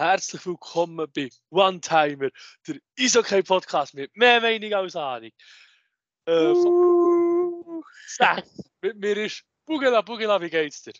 [0.00, 2.30] Herzlich willkommen bei One Timer,
[2.66, 5.30] der Isokay Podcast mit mehr Meinung als Ahnung.
[6.24, 7.82] Äh, uh.
[8.80, 10.94] mit mir ist Bugela, Bugela, wie geht's dir?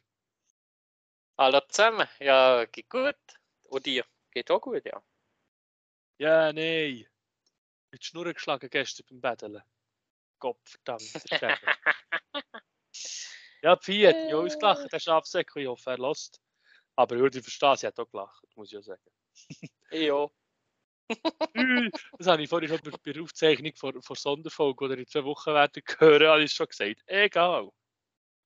[1.39, 3.17] Hallo zusammen, ja, geht gut.
[3.63, 4.05] Und dir?
[4.33, 5.03] Geht auch gut, ja.
[6.19, 7.07] Ja, nein.
[7.93, 9.63] Mit Schnurren geschlagen gestern beim Betteln.
[10.39, 11.11] Gott verdammt,
[13.63, 16.43] Ja, mich auch ausgelacht, der Schafsäckel, ich hoffe, er lässt.
[16.97, 19.03] Aber ich würde verstehen, sie hat auch gelacht, muss ich ja sagen.
[19.91, 20.29] ja.
[22.19, 25.53] das habe ich vorhin schon bei der Aufzeichnung vor, vor Sonderfolge, oder in zwei Wochen
[25.53, 27.03] werden hören, habe ich schon gesagt.
[27.07, 27.71] Egal.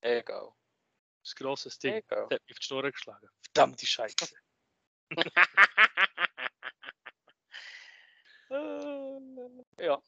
[0.01, 0.51] Egal.
[1.23, 1.95] Das grosses Ding.
[1.95, 2.29] Egal.
[2.29, 3.29] Der hat mich auf die Schnur geschlagen.
[3.43, 4.35] Verdammte Scheiße.
[9.79, 10.03] ja.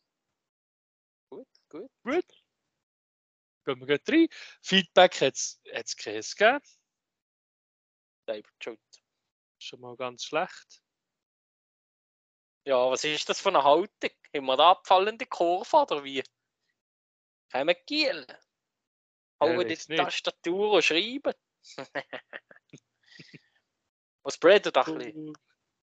[1.30, 1.90] Gut, gut.
[2.02, 2.24] Gut.
[3.64, 4.28] Gehen wir gleich rein.
[4.62, 6.60] Feedback hat es gegeben.
[8.26, 8.80] Selber schuld.
[9.58, 10.82] Schon mal ganz schlecht.
[12.64, 14.10] Ja, was ist das für eine Haltung?
[14.34, 16.22] Haben wir da abfallende Kurve oder wie?
[17.52, 18.26] Haben wir Giel?
[19.40, 21.32] Hauen die Tastatur und schreiben?
[24.22, 25.32] was bredet ein bisschen?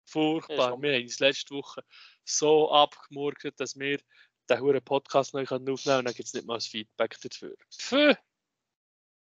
[0.06, 0.82] Furchtbar.
[0.82, 1.84] Wir haben uns letzte Woche
[2.26, 4.02] so abgemurkt, dass wir
[4.50, 7.56] den huren Podcast neu aufnehmen können und dann gibt es nicht mal ein Feedback dafür.
[7.72, 8.18] Pfff!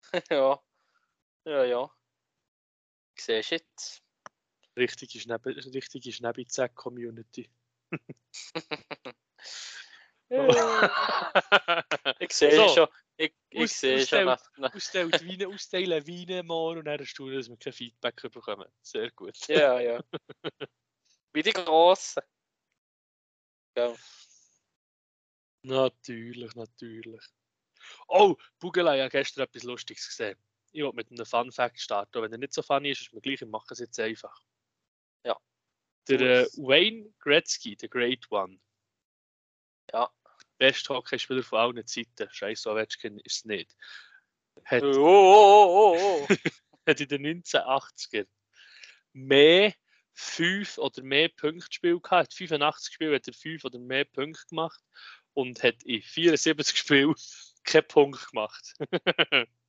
[0.29, 0.61] ja.
[1.45, 1.91] Ja, ja.
[3.25, 4.03] Siehst du jetzt?
[4.75, 7.49] Richtige, Schnäbe, richtige Schneebizack-Community.
[12.19, 12.87] ich sehe so, schon.
[13.15, 14.25] Ich, ich sehe schon.
[14.25, 14.75] Nach, nach.
[14.75, 18.67] Ausstellt Weine, austeilen Weine morgen und dann erstaunen, dass wir kein Feedback bekommen.
[18.81, 19.37] Sehr gut.
[19.47, 20.03] Ja, ja.
[21.33, 22.23] Wie die Grossen.
[23.77, 23.95] Ja.
[25.61, 27.23] Natürlich, natürlich.
[28.07, 30.37] Oh, Bugelei hat gestern etwas Lustiges gesehen.
[30.73, 32.21] Ich wollte mit einem Fun Fact starten.
[32.21, 34.41] Wenn er nicht so funny ist, ist mir gleich, ich mache es jetzt einfach.
[35.23, 35.37] Ja.
[36.09, 38.59] Der äh, Wayne Gretzky, der Great One.
[39.91, 40.11] Ja.
[40.57, 42.27] Beste Hockeyspieler von allen Zeiten.
[42.29, 43.75] Scheiß Ovechkin ist es nicht.
[44.65, 46.27] Hat, oh, oh, oh, oh.
[46.87, 48.27] hat in den 1980er
[49.13, 49.73] mehr
[50.13, 52.33] fünf oder mehr Punkte Spiel gehabt.
[52.33, 54.81] 85 Spiele hat er fünf oder mehr Punkte gemacht
[55.33, 57.15] und hat in 74 Spielen
[57.63, 58.73] keinen Punkt gemacht.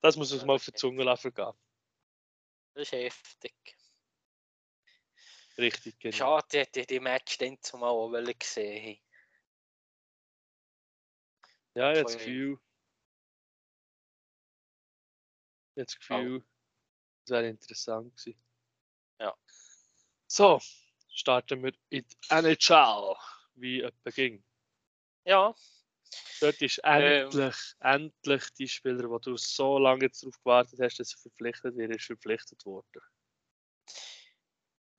[0.00, 1.52] das muss uns mal auf die Zunge gehen.
[2.74, 3.54] Das ist heftig.
[5.58, 6.16] Richtig, genau.
[6.16, 8.98] Schade, hätte ich die Match dann zumal auch gesehen
[11.74, 12.58] Ja, jetzt Gefühl.
[15.74, 16.46] Jetzt Gefühl, oh.
[17.24, 18.40] das wäre interessant gewesen.
[19.20, 19.36] Ja.
[20.28, 20.60] So,
[21.08, 23.16] starten wir in NHL,
[23.54, 24.44] wie es ging.
[25.24, 25.54] Ja.
[26.40, 31.14] Dort ist endlich, ähm, endlich die Spieler, wo du so lange darauf gewartet hast, dass
[31.14, 33.02] er verpflichtet wird, ist verpflichtet worden.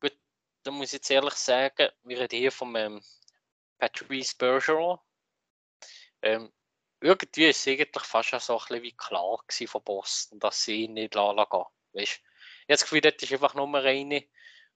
[0.02, 0.18] Gut,
[0.64, 3.02] da muss ich jetzt ehrlich sagen, wir reden hier von ähm,
[3.78, 5.00] Patrice Bergeron.
[6.22, 6.52] Ähm,
[7.02, 10.94] irgendwie ist es eigentlich fast so ein bisschen wie klar von Boston, dass sie ihn
[10.94, 11.66] nicht lassen gehen.
[11.94, 12.22] Weißt?
[12.68, 14.26] Jetzt Gefühl, das ist einfach nur eine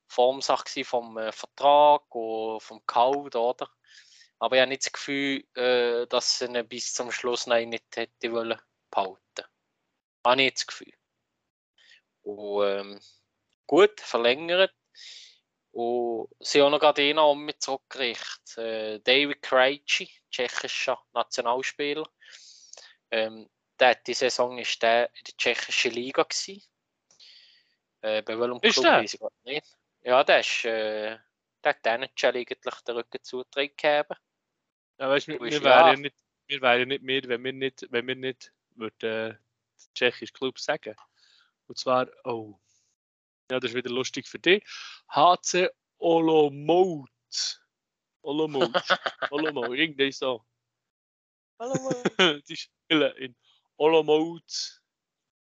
[0.08, 3.70] Formsache vom äh, Vertrag und vom Code, oder?
[4.44, 7.96] Aber ich habe nicht das Gefühl, äh, dass sie ihn bis zum Schluss nein, nicht
[7.96, 8.60] hätte wollen
[8.92, 9.46] behalten.
[10.26, 10.94] Habe nicht das Gefühl.
[12.24, 13.00] Und ähm,
[13.68, 14.74] gut, verlängert.
[15.72, 18.58] Und sie haben noch gerade einen um mit zurückgerichtet.
[18.58, 22.06] Äh, David Krejci, tschechischer Nationalspieler.
[23.12, 23.50] Ähm,
[23.80, 26.24] der, die Saison war der in der tschechischen Liga.
[26.24, 26.62] Gewesen.
[28.02, 29.04] Äh, bei welchem ist Club der?
[29.04, 29.78] weiß ich nicht.
[30.02, 31.18] Ja, der ist, äh,
[31.64, 34.18] der hat den eigentlich den Rücken zugetragen.
[35.04, 36.16] Ja, weißt, wir, wir, wären ja nicht,
[36.48, 39.36] wir wären nicht mehr, wenn wir nicht, wenn wir nicht würden, äh,
[39.94, 40.96] tschechische Club sagen.
[41.68, 42.58] Und zwar, oh,
[43.52, 44.64] ja, das ist wieder lustig für dich.
[45.10, 47.10] HC Olomouc.
[48.22, 48.72] Olomouc.
[49.32, 50.46] Olomouc, irgendwie so.
[51.58, 52.04] Olomouc.
[52.48, 53.36] Die spielen in
[53.76, 54.42] Olomouc,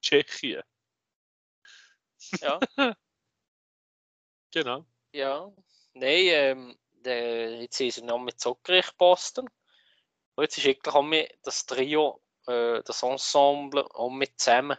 [0.02, 0.62] Tschechien.
[2.42, 2.60] Ja.
[4.52, 4.86] genau.
[5.14, 5.50] Ja.
[5.94, 9.50] Nein, ähm, der, jetzt sind sie noch mit Zuckerich Boston.
[10.36, 14.78] Und jetzt ist eigentlich auch das Trio, äh, das Ensemble, auch mit zusammen,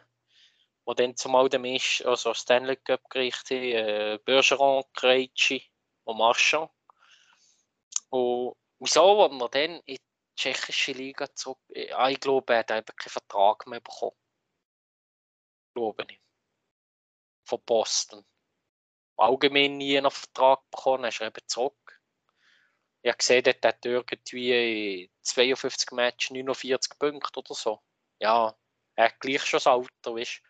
[0.84, 5.62] wo dann zumal der Misch, also Stanley Cup gerichtet äh, Bergeron, Krejci
[6.04, 6.70] und Marchand.
[8.10, 10.00] Und wieso, wenn er dann in die
[10.36, 14.16] tschechische Liga zurück, äh, ah, ich glaube, er hat einfach keinen Vertrag mehr bekommen.
[15.74, 16.20] Glaube ich.
[17.44, 18.24] Von Boston.
[19.16, 22.02] Allgemein nie einen Vertrag bekommen, ist er eben zurück.
[23.04, 27.82] Ich habe gesehen, dort hat irgendwie 52 Matches 49 Punkte oder so.
[28.18, 28.56] Ja,
[28.94, 30.42] er hat gleich schon das Alter, weißt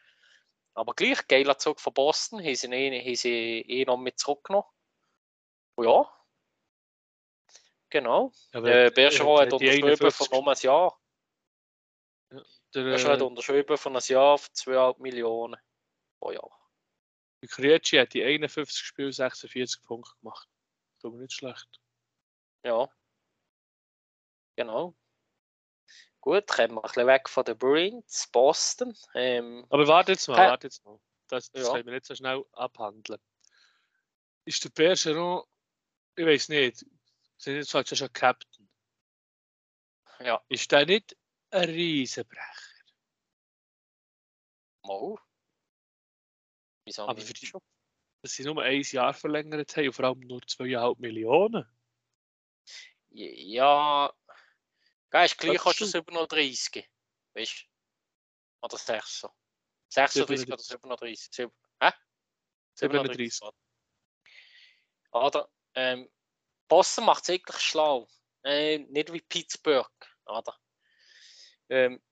[0.74, 4.68] Aber gleich, geiler Zug von Boston, haben sie ihn, haben sie ihn noch mit zurückgenommen.
[5.74, 6.08] Und ja.
[7.90, 8.30] Genau.
[8.52, 11.00] Ja, äh, Bergeron hat unterschrieben 51 von um ein Jahr.
[12.30, 15.60] Der, Bergeron hat äh, unterschrieben von einem Jahr für 2,5 Millionen
[16.20, 16.70] pro Jahr.
[17.48, 20.48] Krejci hat die 51 Spiele 46 Punkte gemacht.
[20.92, 21.80] Das ist aber nicht schlecht.
[22.64, 22.88] Ja.
[24.56, 24.94] Genau.
[26.20, 28.96] Gut, kommen wir ein bisschen weg von den Bruins, Boston.
[29.14, 30.49] Ähm, Aber warte jetzt mal, Hä?
[30.50, 30.99] warte jetzt mal.
[31.28, 31.72] Das, das Ja.
[31.72, 33.20] können wir nicht so schnell abhandeln.
[34.46, 35.43] Ist der Bergeron,
[36.16, 36.87] ich weiß nicht,
[37.37, 38.70] sind jetzt fast schon Captain.
[40.20, 41.16] ja, Ist der nicht
[41.50, 42.75] ein Riesenbrecher?
[44.84, 45.16] mal.
[46.87, 47.50] Wieso Aber für die-?
[48.22, 51.66] Dass sie nur ein Jahr verlängert haben und vor allem nur 2,5 Millionen.
[53.16, 54.12] Ja,
[55.11, 56.88] gell, ist gleich kostet ist es über noch 30.
[57.34, 58.66] Weißt du?
[58.66, 59.31] Oder 6 so.
[59.88, 61.28] 36 oder 37.
[61.32, 61.52] 37.
[61.81, 61.93] Hä?
[62.75, 63.50] 37.
[65.12, 65.49] Oder?
[65.75, 66.11] Ähm,
[66.66, 68.08] Boston macht es eigentlich schlau.
[68.43, 69.88] Äh, nicht wie Pittsburgh.
[70.26, 70.58] Oder?
[71.69, 72.02] Ähm,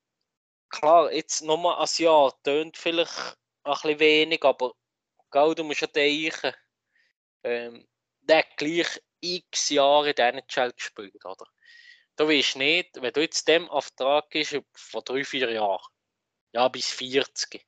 [0.69, 4.75] klar, jetzt nochmal ein Jahr tönt vielleicht ein bisschen wenig, aber
[5.33, 6.55] gell, du musst ja denken,
[7.43, 7.89] ähm,
[8.21, 11.47] der gleich x Jahre in der NHL gespielt, oder?
[12.17, 15.89] Du weißt nicht, wenn du jetzt dem Auftrag gibst von drei, vier Jahren,
[16.53, 17.67] ja, bis 40.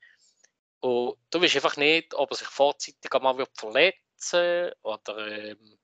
[0.81, 5.79] Und du weißt einfach nicht, ob er sich vorzeitig einmal wird verletzen oder, ähm,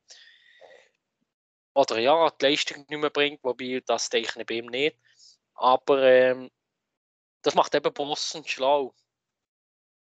[1.73, 4.99] oder ja, die Leistung nicht mehr bringt, wobei das denke bei ihm nicht.
[5.55, 6.51] Aber ähm,
[7.43, 8.95] das macht eben Boston schlau.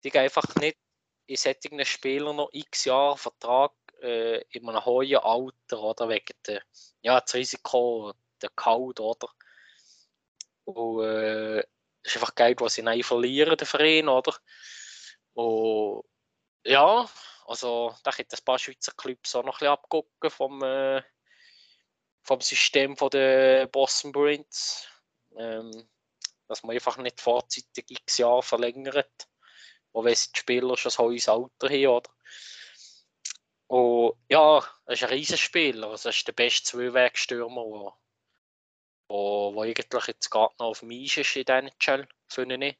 [0.04, 0.78] Die gehen einfach nicht
[1.26, 3.72] in solchen Spielern noch x Jahre Vertrag
[4.04, 6.62] äh, in einem hohen Alter oder wegen der,
[7.02, 9.30] ja, das Risiko, der Kalt, oder?
[10.66, 11.60] Und äh,
[12.04, 14.36] ist einfach Geld, was sie nicht verlieren, der Verein, oder?
[15.34, 16.04] Und
[16.66, 17.10] ja,
[17.46, 21.02] also da könnte ein paar Schweizer Clubs auch noch ein bisschen abgucken vom, äh,
[22.24, 24.88] vom System der Boston Bruins.
[25.38, 25.90] Ähm,
[26.48, 29.28] dass man einfach nicht vorzeitig x Jahre verlängert.
[29.92, 32.10] Auch wenn die Spieler schon ein hohes Alter haben, oder?
[33.68, 35.90] Und ja, er ist ein Riesenspieler.
[35.90, 37.94] Also, er ist der beste Zweiwegstürmer, der
[39.14, 42.78] wo, wo eigentlich jetzt gerade noch auf dem Eis ist in diesen NHL, finde ich.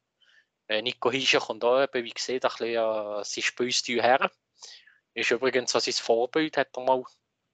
[0.68, 4.30] Äh, Nico Hischer kommt auch eben, wie gesagt, ein bisschen an sein Spielstil her.
[5.14, 7.04] Ist übrigens auch sein Vorbild, hat er mal,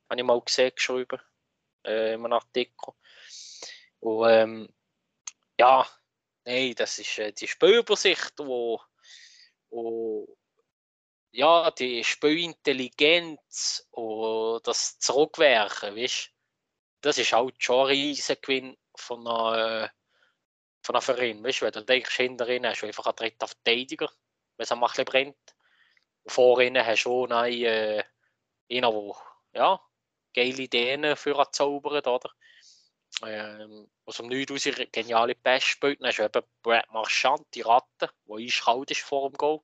[0.08, 1.20] habe ich mal gesehen, geschrieben,
[1.84, 2.94] äh, in einem Artikel.
[3.98, 4.68] Und ähm,
[5.58, 5.86] ja,
[6.44, 8.80] nein, das ist äh, die Spielübersicht, wo
[11.32, 16.32] ja, die Spielintelligenz und das Zurückwerken, weißt
[17.00, 19.88] das ist halt schon ein Riesengewinn von einer, äh,
[20.82, 21.44] von einem Verein.
[21.44, 24.10] Weißt, wenn du denkst, hinter ihnen hast du einfach einen dritten Verteidiger,
[24.56, 25.54] wenn es ein bisschen brennt.
[26.24, 28.04] Und vor hast du auch einen, äh,
[28.70, 29.14] einen der
[29.54, 29.80] ja,
[30.34, 32.30] geile Ideen für zaubert, oder?
[33.26, 36.00] Ähm, aus dem Nichts aus geniale Pass spielt.
[36.00, 39.60] Dann hast du eben Brad Marchand, die Ratte, der eiskalt ist vor dem Goal.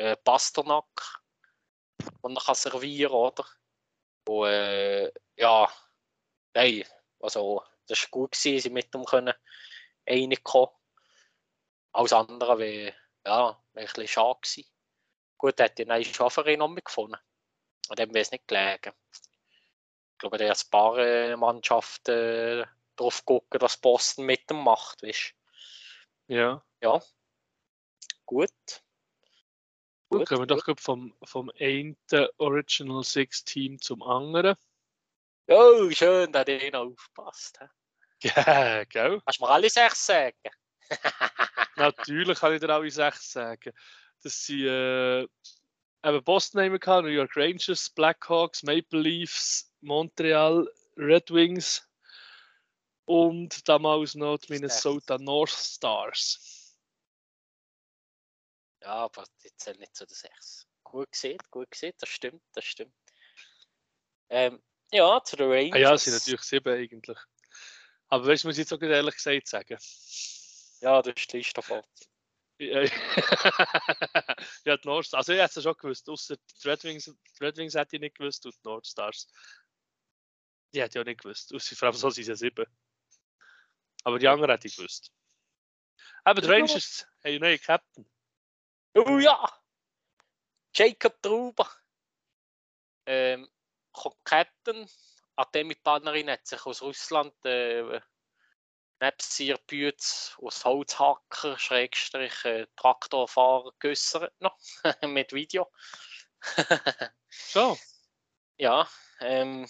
[0.00, 1.20] Äh, Pasternak,
[2.24, 3.44] den er kann servieren oder?
[4.26, 5.70] Und äh, ja,
[6.54, 6.84] nein,
[7.18, 9.34] also das war gut, gewesen, sie mit ihm können
[10.08, 10.74] reinkommen.
[11.92, 12.94] Alles andere wäre
[13.26, 14.70] ja, wär ein bisschen schade gewesen.
[15.36, 17.18] Gut, er hat den einen Schafferin noch gefunden.
[17.90, 18.94] An dem wäre es nicht gelegen.
[19.12, 24.64] Ich glaube, der hat ein paar äh, Mannschaften äh, drauf gucken, dass Boston mit dem
[24.64, 25.34] macht, weißt
[26.28, 26.64] Ja.
[26.80, 27.02] Ja.
[28.24, 28.82] Gut.
[30.10, 31.96] Gut, kommen wir doch gerade vom, vom einen
[32.38, 34.56] Original Six Team zum anderen.
[35.46, 37.60] Oh, schön, dass ihr noch aufpasst.
[38.22, 39.22] Ja, gell?
[39.24, 40.36] Kannst du mir alle sechs sagen?
[41.76, 43.72] Natürlich kann ich dir alle sechs sagen.
[44.22, 51.30] Das sind äh, eben Boston haben wir New York Rangers, Blackhawks, Maple Leafs, Montreal, Red
[51.30, 51.88] Wings
[53.06, 56.59] und damals noch die Minnesota North Stars.
[58.82, 60.66] Ja, aber die zählen nicht zu den sechs.
[60.82, 62.94] Gut gesehen, gut gesehen, das stimmt, das stimmt.
[64.30, 65.74] Ähm, ja, zu den Rangers.
[65.74, 67.18] Ah ja, es sind natürlich sieben eigentlich.
[68.08, 69.78] Aber weißt du, muss ich jetzt auch ehrlich gesagt sagen.
[70.80, 71.84] Ja, das ist die Liste vor.
[72.58, 72.82] Ja,
[74.64, 76.08] ja, die North Also, ich hätte es schon gewusst.
[76.08, 79.28] Außer die Red Wings, die Red Wings hätte ich nicht gewusst und die North Stars.
[80.74, 81.54] Die hätte ich auch nicht gewusst.
[81.54, 82.66] Ausser vor allem so sind sie sieben.
[84.04, 85.10] Aber die anderen hätte ich gewusst.
[86.24, 86.54] Aber die Ja.
[86.54, 88.10] Rangers haben einen neuen Captain.
[88.94, 89.48] Oh ja!
[90.74, 91.68] Jacob Truber.
[93.06, 93.48] Ähm,
[93.92, 94.88] kommt Captain.
[95.36, 98.00] Artemi Panarin hat sich aus Russland äh,
[99.00, 104.58] Nebsier Bütz aus Holzhacker, Schrägstrich, äh, Traktorfahrer geäussert noch,
[105.02, 105.70] mit Video.
[107.30, 107.78] so.
[108.58, 108.86] Ja,
[109.20, 109.66] ähm,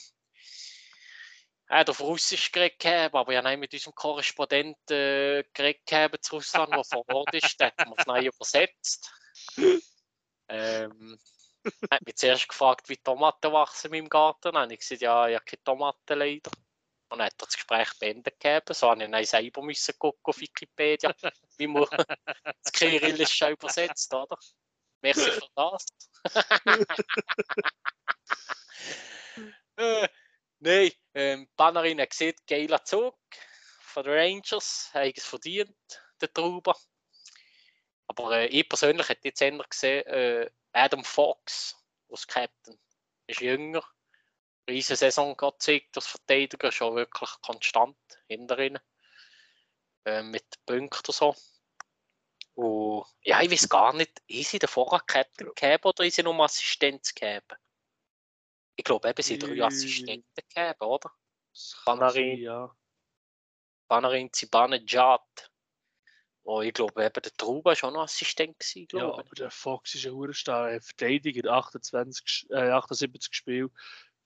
[1.71, 6.75] hat auf Russisch geredet, gehabt, aber ja nein, mit unserem Korrespondenten äh, geredet zu Russland,
[6.75, 9.13] der vor Ort ist, der hat man es neu übersetzt.
[10.49, 11.19] Ähm,
[11.91, 14.53] hat mich zuerst gefragt, wie Tomaten wachsen meinem Garten.
[14.53, 16.51] Dann habe ich gesagt, ja, ich habe keine Tomaten leider.
[17.09, 18.75] Und dann hat er das Gespräch beendet gegeben.
[18.75, 21.15] So habe ich dann selber müssen gucken auf Wikipedia,
[21.57, 21.87] wie man
[22.63, 24.37] das Kyrillische übersetzt, oder?
[25.03, 25.87] Merci für das.
[29.77, 30.09] äh,
[30.63, 33.19] Nein, ähm, Bannerin hat gesehen, geiler Zug
[33.81, 35.77] von den Rangers, hat es verdient,
[36.21, 36.77] der Trauber.
[38.07, 41.77] Aber äh, ich persönlich hätte jetzt eher gesehen, äh, Adam Fox
[42.09, 42.79] als Captain
[43.27, 43.85] ist jünger,
[44.69, 47.97] riesige Saison gezeigt als Verteidiger, schon wirklich konstant
[48.29, 48.81] hinter ihnen.
[50.05, 51.35] Äh, mit Punkten so.
[52.55, 56.39] Und ja, ich weiß gar nicht, ist sie davor Captain gegeben oder ist sie nur
[56.41, 57.57] Assistenz gegeben?
[58.81, 61.13] Ich glaube, eben sind drei Assistenten gegeben, oder?
[61.85, 62.75] Panarin, ja.
[63.89, 65.51] Panarin Zibanejad.
[66.45, 68.59] Oh, ich glaube, eben der Truba war schon noch Assistent.
[68.59, 70.81] Gewesen, ja, aber der Fox ist ein Hurenstein.
[70.81, 73.71] Verteidiger, 28, äh, 78 Spiele,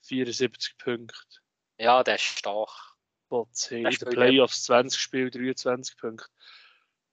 [0.02, 1.18] 74 Punkte.
[1.76, 2.94] Ja, der ist stark.
[3.66, 6.28] Hey, in den Playoffs 20 Spiele, 23 Punkte.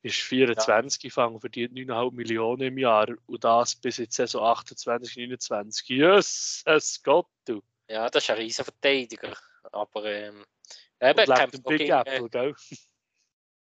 [0.03, 1.07] Ist 24 ja.
[1.07, 5.89] gefangen, verdient 9,5 Millionen im Jahr und das bis jetzt Saison 28, 29.
[5.89, 7.61] Jesus Gott, du.
[7.87, 9.37] Ja, das ist ein riesen Verteidiger.
[9.71, 10.43] Aber ähm,
[10.99, 12.55] eben, kämpft Big gegen, Apple, äh, gell?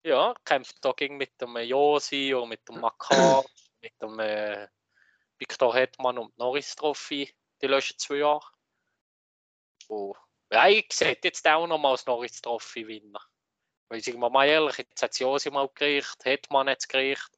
[0.03, 3.45] Ja, kämpft da gegen mit dem Josi und mit dem Makar,
[3.83, 4.67] mit dem äh,
[5.39, 7.31] Victor Hetman und Norris Trophy
[7.61, 8.47] die letzten zwei Jahre.
[9.89, 10.17] Und,
[10.51, 13.21] ja, ich sehe jetzt auch noch mal als Norris Trophy Winner.
[13.91, 17.29] Weil ich mal ehrlich, jetzt hat Josi mal gekriegt, Hetman hat es gekriegt,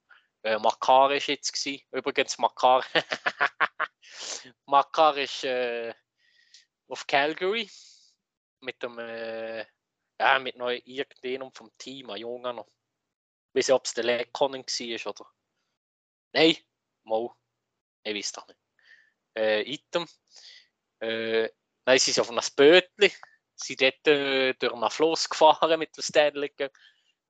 [0.42, 1.82] äh, Makar ist jetzt gewesen.
[1.90, 2.84] Übrigens Makar.
[4.66, 5.94] Makar ist äh,
[6.88, 7.70] auf Calgary
[8.60, 9.64] mit dem äh,
[10.20, 12.68] ja, mit noch irgendjemandem vom Team, ein Junge noch.
[12.68, 15.30] Ich weiß nicht, ob es der Lekonen war oder.
[16.32, 16.56] Nein,
[17.04, 17.30] mal.
[18.04, 18.60] Ich weiß doch nicht.
[19.36, 20.06] Äh, Item.
[21.00, 21.48] Äh,
[21.86, 23.10] nein, sie sind auf einem Bötli.
[23.62, 26.72] Sie sind dort äh, durch einen Fluss gefahren mit dem Stanley Cup.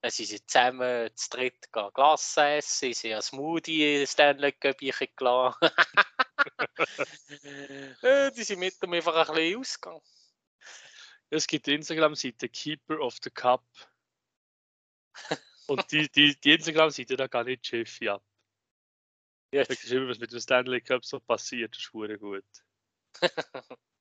[0.01, 2.93] Dann sind sie zusammen zu dritt Glas essen.
[2.93, 5.71] Sie sind ein Smoothie Stanley Cup gelassen.
[8.37, 10.03] die sind mit dem einfach ein bisschen ausgegangen.
[11.31, 13.65] Es gibt die Instagram-Seite Keeper of the Cup.
[15.67, 18.23] Und die, die, die Instagram-Seite, da kann ich Schiff ab.
[19.53, 19.65] Ja.
[19.65, 22.45] Das ist immer, was mit dem Stanley Cup so passiert, das ist gut.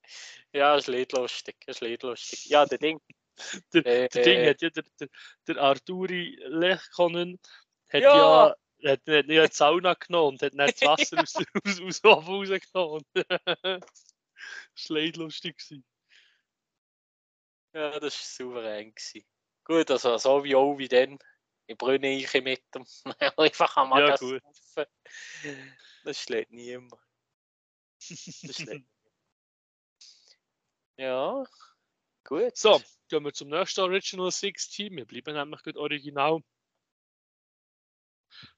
[0.54, 1.56] ja, das ist nicht lustig.
[1.66, 2.46] Das ist nicht lustig.
[2.46, 3.02] Ja, der Ding.
[3.74, 4.84] der, äh, der Ding hat ja, der,
[5.48, 7.40] der, Arturi Lechkonen
[7.90, 8.16] hat ja,
[8.80, 12.28] ja hat, ja die Sauna genommen und hat nicht das Wasser aus, aus, aus, aus
[12.28, 13.06] rausgenommen.
[13.14, 15.84] das war nicht.
[17.74, 18.94] Ja, das war souverän.
[18.94, 19.26] Gewesen.
[19.64, 21.18] Gut, also so wie auch wie dann.
[21.68, 22.86] Ich brünne ich mit dem.
[23.38, 24.42] Einfach am ja, gut.
[26.04, 27.00] Das schlägt niemand.
[28.10, 28.91] Das schlägt
[31.02, 31.44] Ja,
[32.24, 32.56] gut.
[32.56, 32.80] So,
[33.10, 34.98] gehen wir zum nächsten Original Six Team.
[34.98, 36.42] Wir bleiben nämlich gut original.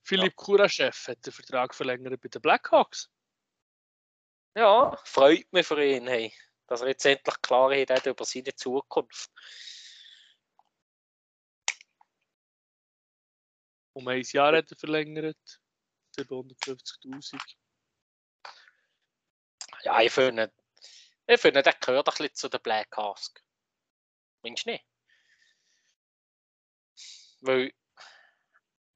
[0.02, 0.36] Philipp ja.
[0.36, 3.10] Kuraschew hat den Vertrag verlängert bei den Blackhawks.
[4.56, 6.08] Ja, freut mich für ihn.
[6.08, 6.34] Hey
[6.68, 9.32] dass er jetzt endlich Klarheit hat über seine Zukunft.
[13.94, 15.62] Um ein Jahr hat er verlängert.
[16.18, 17.40] 750.000.
[19.84, 20.52] Ja, ich finde,
[21.28, 23.44] ich finde, der gehört ein bisschen zu den Black Cask.
[24.42, 24.86] Meinst du nicht?
[27.42, 27.74] Weil,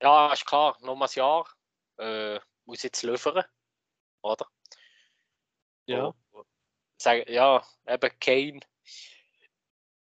[0.01, 1.49] ja, ist klar, noch ein Jahr
[1.97, 3.43] äh, muss jetzt liefern,
[4.21, 4.47] oder?
[5.85, 6.13] Ja.
[6.97, 8.59] Sagen, ja, eben Kane.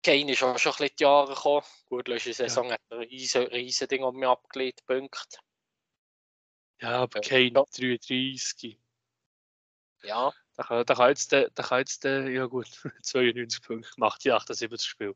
[0.03, 1.65] Kane ist auch schon ein bisschen die Jahre gekommen.
[1.85, 2.73] Gut, letzte Saison ja.
[2.73, 5.37] hat er ein riesen, riesen Ding um mich abgelegt, Punkte.
[6.79, 7.63] Ja, aber Kane ja.
[7.63, 8.79] 33.
[10.03, 10.31] Ja.
[10.57, 12.67] Da kann, da kann jetzt, der, da kann jetzt der, ja gut,
[13.03, 15.15] 92 Punkte macht die 78 Spiel.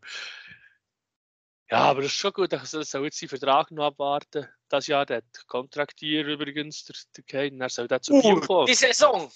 [1.70, 2.54] Ja, aber das ist schon gut.
[2.54, 4.48] Er soll jetzt seinen Vertrag noch abwarten.
[4.68, 7.64] Das Jahr der kontraktiert übrigens, der, der Kane.
[7.64, 8.66] Er soll da zu uh, kommen.
[8.68, 9.32] Die Saison!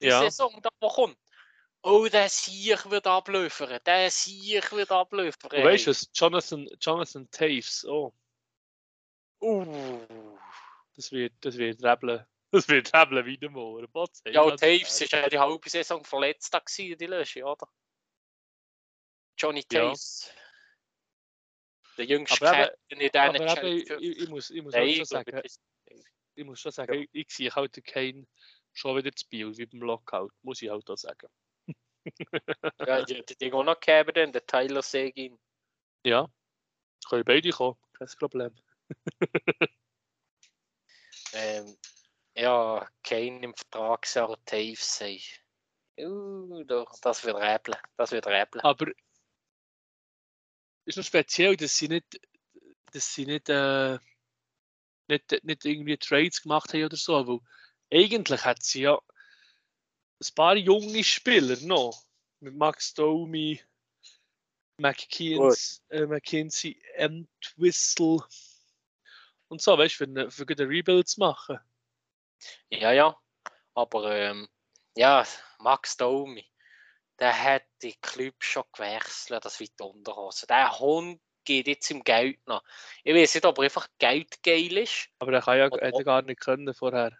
[0.00, 0.20] Die ja.
[0.20, 1.16] Saison, da wo kommt.
[1.82, 3.80] Oh, der Sieg wird ablöfern.
[3.86, 5.50] Der Sieg wird ablöfern.
[5.50, 6.10] Du weißt was?
[6.12, 7.84] Jonathan, Jonathan Taves.
[7.86, 8.12] Oh.
[9.40, 10.06] Uh.
[10.94, 12.24] Das wird, das wird rebeln.
[12.50, 13.86] Das wird rebeln wieder mal.
[14.26, 17.68] Ja, Taves ist ja die halbe Saison verletzt gewesen, die Lösche, oder?
[19.36, 20.32] Johnny Taves.
[21.98, 25.04] Der jüngste Aber Captain in diesen Aber eben, ich, ich muss, ich muss auch schon
[25.04, 25.42] sagen,
[26.34, 28.26] ich muss schon sagen, ich, ich sehe halt den Kane
[28.72, 31.28] schon wieder zu Biel, wie beim Lockout, muss ich halt auch sagen.
[32.78, 35.38] Ja, die hat die auch noch gegeben, dann, der Tyler Seguin.
[36.06, 36.26] Ja,
[37.06, 38.54] können beide kommen, kein Problem.
[41.34, 41.76] Ähm,
[42.38, 44.36] ja, Kane im Vertrag soll
[44.76, 45.18] sein.
[45.98, 47.76] Uh, doch, das wird räbeln.
[47.96, 48.62] Das wird räbeln.
[48.64, 48.86] Aber
[50.84, 52.20] ist noch speziell, dass sie nicht,
[52.92, 53.98] dass sie nicht, äh,
[55.08, 57.40] nicht, nicht irgendwie Trades gemacht haben oder so, weil
[57.92, 58.98] eigentlich hat sie ja
[60.20, 62.04] ein paar junge Spieler noch.
[62.40, 63.60] Mit Max Domi,
[64.80, 68.24] McKinsey, äh, McKinsey Entwistle
[69.48, 71.58] und so, weißt du, für, eine- für gute Rebuild zu machen.
[72.70, 73.16] Ja, ja.
[73.74, 74.48] Aber ähm,
[74.96, 75.24] ja,
[75.60, 76.46] Max Domi,
[77.18, 80.46] der hat die Club schon gewechselt, das wie die Unterhose.
[80.46, 82.62] Der Hund geht jetzt im Geld nach.
[83.04, 85.08] Ich weiß nicht, ob er einfach Geld geil ist.
[85.18, 87.18] Aber er kann ja Oder hätte er gar nicht können vorher.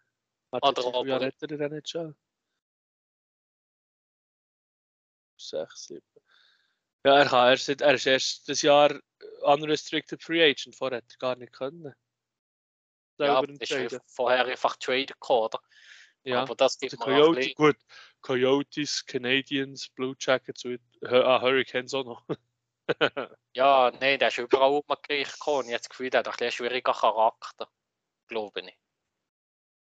[0.53, 2.17] Hat Oder viel aber- hat er nicht schon?
[5.41, 6.05] Sechs, sieben.
[7.05, 8.99] Ja, er, kann, er, ist, er ist erst das Jahr
[9.43, 11.95] unrestricted free agent, vorher hat er gar nicht können.
[13.19, 14.01] Ja, ist ja entscheiden.
[14.07, 15.61] vorher einfach gekommen, oder?
[16.25, 17.77] Ja, Aber das gibt ein Coyote, gut,
[18.21, 20.65] Coyotes, Canadians, Blue Jackets,
[21.05, 22.27] ah, Hurricanes auch noch.
[23.53, 25.69] Ja, nein, der ist überall gleich gekommen.
[25.69, 27.71] Ich habe das Gefühl, der hat ein bisschen schwierigen Charakter.
[28.29, 28.79] Glaube ich.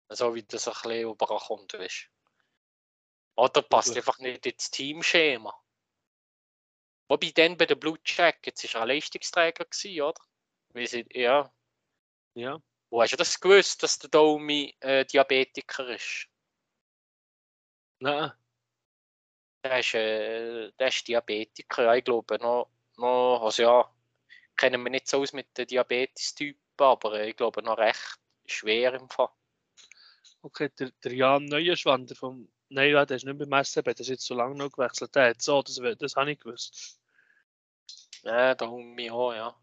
[0.09, 2.11] So wie das ein bisschen überkommt, weißt
[3.37, 4.05] Oder passt Möglich.
[4.05, 5.55] einfach nicht ins Teamschema.
[7.09, 10.21] Wobei dann bei den Blue Jackets ist er ein Leistungsträger gewesen, oder?
[10.75, 11.53] Wie sie, ja.
[12.35, 16.29] ja, Wo hast du das gewusst, dass der Domi äh, Diabetiker ist?
[18.01, 18.33] nein,
[19.65, 23.95] Der ist, äh, der ist Diabetiker, ja, ich glaube noch, noch also ja,
[24.57, 28.95] kennen wir nicht so aus mit den Diabetes-Typen, aber äh, ich glaube noch recht schwer
[28.95, 29.29] im Fall.
[30.43, 34.09] okay, der, der Jan Neuenschwander vom, nein, ja, der ist nicht beim SCB, der ist
[34.09, 37.01] jetzt so lange noch gewechselt, der hat so, das, das habe ich gewusst.
[38.23, 39.57] Ja, Domi auch, ja.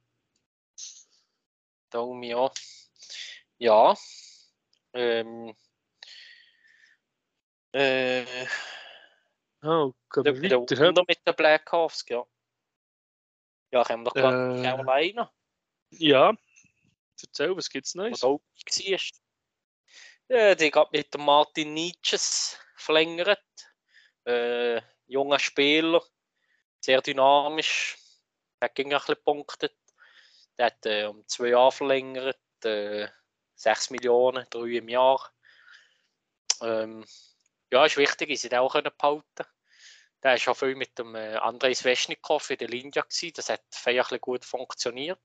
[1.89, 2.53] Domi auch.
[3.57, 3.95] Ja.
[4.93, 5.55] Ähm,
[7.71, 8.25] äh,
[9.65, 10.75] Oh, der, wir der weiter.
[10.77, 10.87] hä?
[10.87, 12.23] Wunder mit den Blackhawks, ja.
[13.71, 15.33] Ja, haben wir doch Äh, Carolina.
[15.89, 16.33] Ja,
[17.21, 18.13] erzähl, was gibt's Neues?
[18.13, 18.99] was auch war.
[20.27, 23.41] Ja, die hat mit dem Martin Nietzsches verlängert.
[24.25, 26.03] Äh, junger Spieler,
[26.79, 27.97] sehr dynamisch.
[28.61, 29.75] Der ging ein bisschen punktet.
[30.57, 32.39] Der hat äh, um zwei Jahre verlängert.
[32.63, 33.07] Äh,
[33.55, 35.31] 6 Millionen, drei im Jahr.
[36.61, 37.05] Ähm,
[37.71, 39.45] ja, ist wichtig, dass sie den auch können behalten
[40.23, 42.91] Der war schon viel mit dem äh, Andrei Sveshnikov in der Linie.
[42.91, 43.33] Gewesen.
[43.35, 45.19] Das hat feierlich gut funktioniert.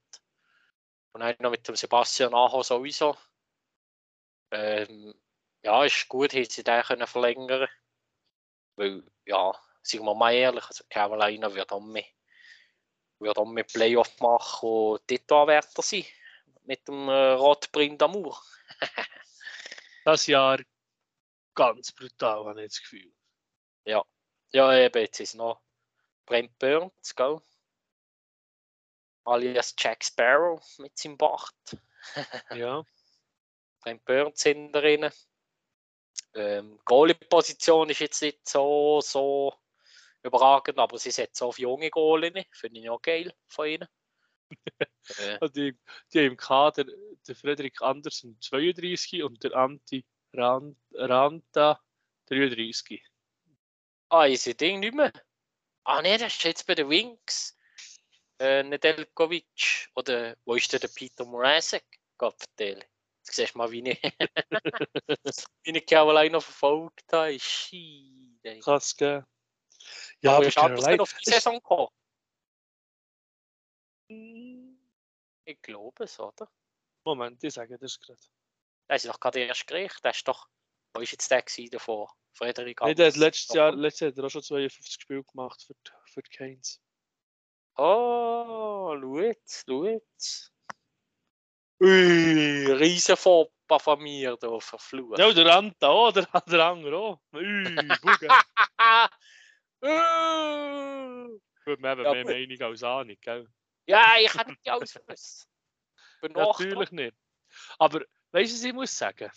[1.13, 3.15] Und dann noch mit dem Sebastian Aho sowieso.
[4.51, 5.13] Ähm,
[5.63, 7.67] ja, ist gut, hätte sie den können verlängern
[8.75, 12.05] Weil, ja, sagen wir mal ehrlich, also Carolina wird auch mehr,
[13.19, 16.05] wird auch mehr Playoff machen und Titelanwärter sein.
[16.63, 18.37] Mit dem äh, Rotbrin d'Amour.
[20.03, 20.57] Das Jahr
[21.53, 23.13] ganz brutal, habe ich das Gefühl.
[24.53, 25.61] Ja, eben, jetzt ist noch
[26.25, 27.39] Brent Burns, gell?
[29.23, 31.55] Alias Jack Sparrow mit seinem Bart.
[32.49, 32.83] Ja,
[33.79, 35.13] Brent Burns hinter drinnen.
[36.33, 39.53] Ähm, Goalie-Position ist jetzt nicht so, so
[40.23, 42.45] überragend, aber sie setzen auf junge Goalie.
[42.51, 43.87] Finde ich auch geil von ihnen.
[45.17, 45.77] Äh, also die,
[46.13, 46.85] die haben im Kader
[47.27, 51.81] der Frederik Andersen 32 und der Anti Ran- Ranta
[52.27, 53.03] 33.
[54.09, 55.11] ah, ist das Ding nicht mehr?
[55.83, 57.57] Ah, ne, das ist jetzt bei den Wings.
[58.39, 59.89] Äh, Nedeljkovic.
[59.95, 61.85] Oder wo ist denn der Peter Mrazek?
[62.17, 62.85] Gott vertelle.
[63.23, 64.01] Jetzt siehst du mal, wie ich,
[65.63, 67.31] wie ich Carolina verfolgt habe.
[67.31, 68.59] Ey.
[68.59, 69.23] Krass, gell?
[70.21, 71.89] Ja, aber anders Carolina, auf die Saison gekommen?
[75.45, 76.49] Ich glaube es, oder?
[77.05, 78.19] Moment, ich sage das gerade.
[78.89, 80.03] Der ist doch gerade erst gerichtet.
[80.03, 80.47] Der ist doch.
[80.93, 82.13] Wo ist jetzt der gewesen davor?
[82.33, 85.61] Frederik Nee, der hat letztes Jahr, letztes Jahr hat er auch schon 52 Spiele gemacht
[85.65, 86.81] für, die- für die Canes.
[87.77, 90.53] Oh, schau jetzt, schau jetzt.
[91.81, 95.17] Ui, riesen Foppa von mir da verflucht.
[95.19, 97.21] Ja, der Ranta auch, der, der andere auch.
[97.33, 97.63] Ui,
[98.01, 98.27] Buge.
[99.83, 101.39] Uh.
[101.65, 102.31] Gut, wir haben Ja, mehr gut.
[102.33, 103.47] Meinung als Ahnung, gell?
[103.87, 104.95] Ja, ich kann nicht alles
[106.33, 107.17] noch Natürlich nicht.
[107.79, 109.31] Aber, weißt du, was ich muss sagen?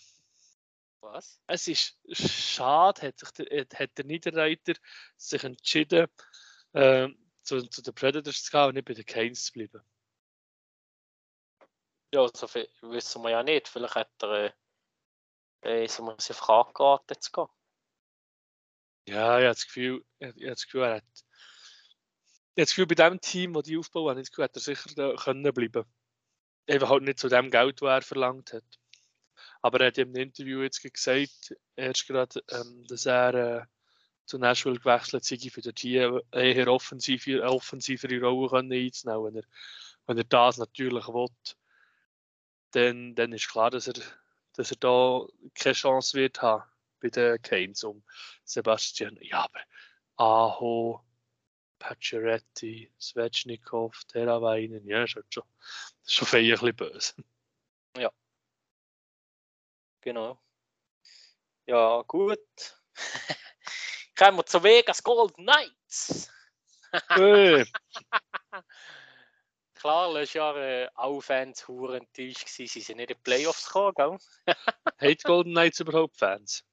[1.01, 1.41] Was?
[1.47, 4.75] Es ist schade, hat, sich der, hat der Niederreiter
[5.17, 6.07] sich entschieden,
[6.73, 9.83] ähm, zu, zu den Predators zu gehen und nicht bei den Canes zu bleiben.
[12.13, 13.69] Ja, also wissen wir ja nicht.
[13.69, 14.55] Vielleicht hat er
[15.65, 17.49] äh, ist er sich angeraten zu gehen.
[19.07, 21.24] Ja, ich habe das Gefühl, ich habe das Gefühl, er hat.
[22.57, 24.91] Ich habe bei dem Team, das die aufbauen, habe ich das Gefühl, hat er sicher
[24.95, 25.85] da können bleiben.
[26.69, 28.65] Einfach halt nicht zu dem Geld, das er verlangt hat.
[29.61, 33.67] Aber er hat einem Interview jetzt gesagt, erst gerade, ähm, dass er äh,
[34.27, 39.25] zu Nashville gewechselt sei, für dort hier eher offensive, offensivere Rollen einzunehmen.
[39.25, 39.45] Wenn er,
[40.07, 41.29] wenn er das natürlich will,
[42.71, 43.95] dann, dann ist klar, dass er,
[44.53, 46.65] dass er da keine Chance wird haben
[47.01, 48.03] bei den Canes um
[48.45, 49.19] Sebastian.
[49.21, 49.61] Ja, aber
[50.17, 51.05] Aho,
[51.79, 57.15] Pacioretty, Svechnikov, Teravainen, ja, schon, schon, das ist schon ein bisschen böse.
[57.97, 58.11] Ja.
[60.01, 60.39] Genau.
[61.67, 62.39] Ja, gut.
[64.17, 66.31] Kommen wir zu Vegas Golden Knights.
[67.09, 67.65] hey.
[69.75, 73.67] Klar, letztes Jahr äh, alle Fans huren enttäuscht gewesen, sie sind nicht in die Playoffs
[73.67, 74.19] gekommen, gell?
[75.13, 76.65] Hat Golden Knights überhaupt Fans?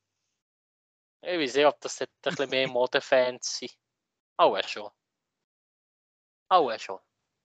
[1.22, 3.76] Ich weiß nicht, ob das ein bisschen mehr Modenfans sind.
[4.42, 4.90] Auch schon.
[6.50, 7.00] Auch schon.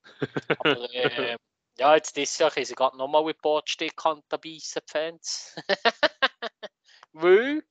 [0.60, 1.36] Aber äh,
[1.76, 3.92] ja, jetzt dieses Jahr haben sie gerade nochmal in Bordstück
[4.30, 5.54] dabei sind, Fans.
[7.12, 7.62] Weil,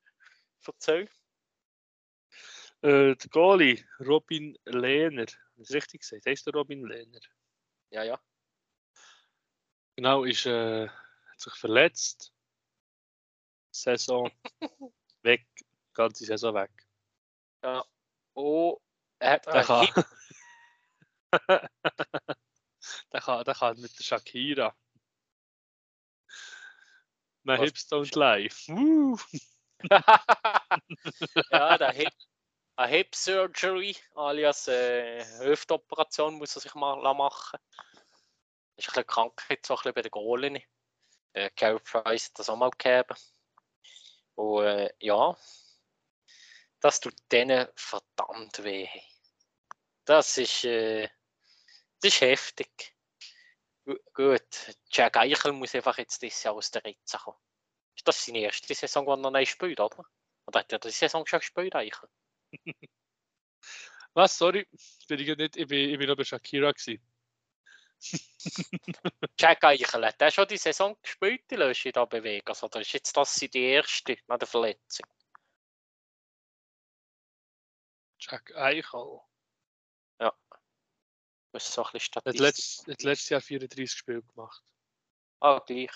[0.67, 1.09] erzähl.
[2.83, 5.25] Äh, der Goalie, Robin Lehner.
[5.25, 7.19] Das ist richtig gesagt, heißt der Robin Lehner?
[7.89, 8.21] Ja, ja.
[9.95, 12.31] Genau, ist, äh, hat sich verletzt.
[13.71, 14.29] Saison
[15.23, 15.47] weg,
[15.93, 16.71] ganze Saison weg.
[17.63, 17.83] Ja.
[18.35, 18.79] Oh,
[19.19, 19.88] er hat der kann,
[23.12, 24.75] der, kann, der kann mit der Shakira.
[27.43, 27.62] My Was?
[27.62, 28.49] hips don't lie.
[31.51, 32.13] ja, der Hip,
[32.75, 37.60] eine Hip Surgery, alias äh, Hüftoperation, muss er sich mal machen.
[38.75, 40.62] Das ist ein bisschen Krankheit, so ein bisschen bei den Goalen.
[41.34, 43.15] Äh, Carey Price hat das auch mal gegeben.
[44.36, 45.38] Und äh, ja,
[46.86, 48.88] das tut denen verdammt weh.
[50.06, 51.10] Das ist, äh,
[52.00, 52.95] das ist heftig.
[54.13, 57.39] gut, Jack Eichel muss einfach jetzt dieses Jahr aus der Ritze kommen.
[57.95, 60.06] Ist das seine erste Saison, die er noch nicht spielt, oder?
[60.45, 62.08] Oder hat er die Saison schon gespielt, Eichel?
[64.13, 64.38] Was?
[64.38, 64.67] Sorry,
[65.08, 66.71] bin ich, nicht, ich, bin, ich bin noch bei Shakira.
[66.71, 67.04] Gewesen.
[69.39, 72.48] Jack Eichel, hat der schon die Saison gespielt, die Lösche da bewegen?
[72.48, 75.08] Also, oder ist jetzt das die erste nach der Verletzung?
[78.19, 79.19] Jack Eichel.
[80.19, 80.34] Ja.
[81.51, 82.34] Das ist so ein bisschen Statistik.
[82.34, 84.63] Hat letzt, hat letztes Jahr 34 Spiele gemacht.
[85.39, 85.91] Ah, gleich.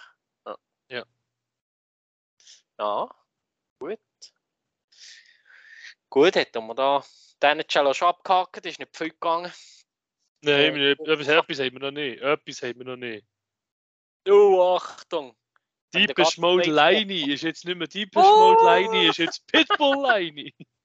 [0.45, 0.58] Ja.
[0.89, 1.05] Ja.
[2.77, 3.10] Ja,
[3.79, 3.99] gut.
[6.10, 7.03] Gut, hätten wir da
[7.41, 9.51] den Cello schon abgehakt, ist nicht viel gegangen.
[10.41, 12.21] Nein, äh, etwas, etwas haben wir noch nicht.
[12.21, 13.25] Etwas haben wir noch nicht.
[14.27, 15.36] Oh, Achtung!
[15.93, 18.53] Deepish Mode Liney ist jetzt nicht mehr Deepish oh!
[18.53, 20.53] Mode Liney, ist jetzt Pitbull Liney.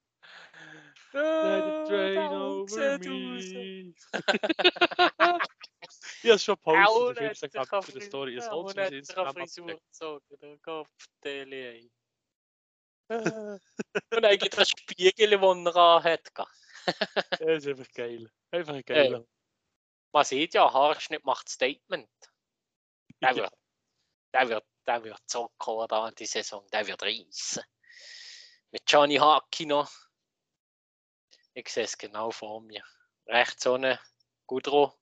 [1.15, 3.93] Let it rain over me.
[6.23, 8.35] ich habe schon postet auf Instagram für die Story.
[8.35, 11.89] Es holt sich Instagram Frisur gezogen, der Kopfdeli.
[13.07, 16.29] Und eigentlich das Spiegel, das er hat.
[16.35, 16.47] das
[17.39, 18.29] ist einfach geil.
[18.51, 19.13] Einfach geil.
[19.13, 19.23] Äh,
[20.11, 22.09] man sieht ja, Haarschnitt macht Statement.
[23.21, 23.53] Der wird,
[24.33, 25.21] der wird, der wird
[25.89, 26.67] da in die Saison.
[26.73, 27.63] Der wird reissen.
[28.71, 30.04] Mit Johnny Haki noch.
[31.57, 32.83] Ich sehe es genau vor mir.
[33.27, 33.97] Rechts eine
[34.45, 34.93] Gudro.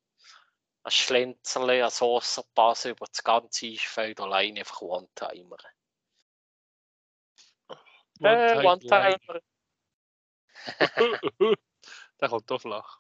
[0.84, 5.58] Ein Schlenzerle, ein Saucerpass über das ganze Eisfeld alleine einfach One-Timer.
[8.20, 9.42] Äh, One-Timer.
[12.22, 13.00] Der kommt doch flach.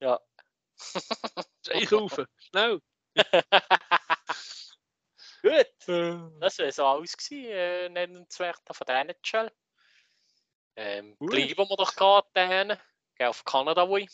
[0.00, 0.20] Ja.
[1.70, 2.82] Ich rufe, schnell.
[5.42, 5.74] Gut.
[6.40, 9.50] Das wäre so alles gewesen, äh, nennenswert von der NHL.
[10.76, 12.76] Ähm, bleiben wir doch gerade dahin.
[13.16, 14.10] Gehen auf Kanada, wo ich.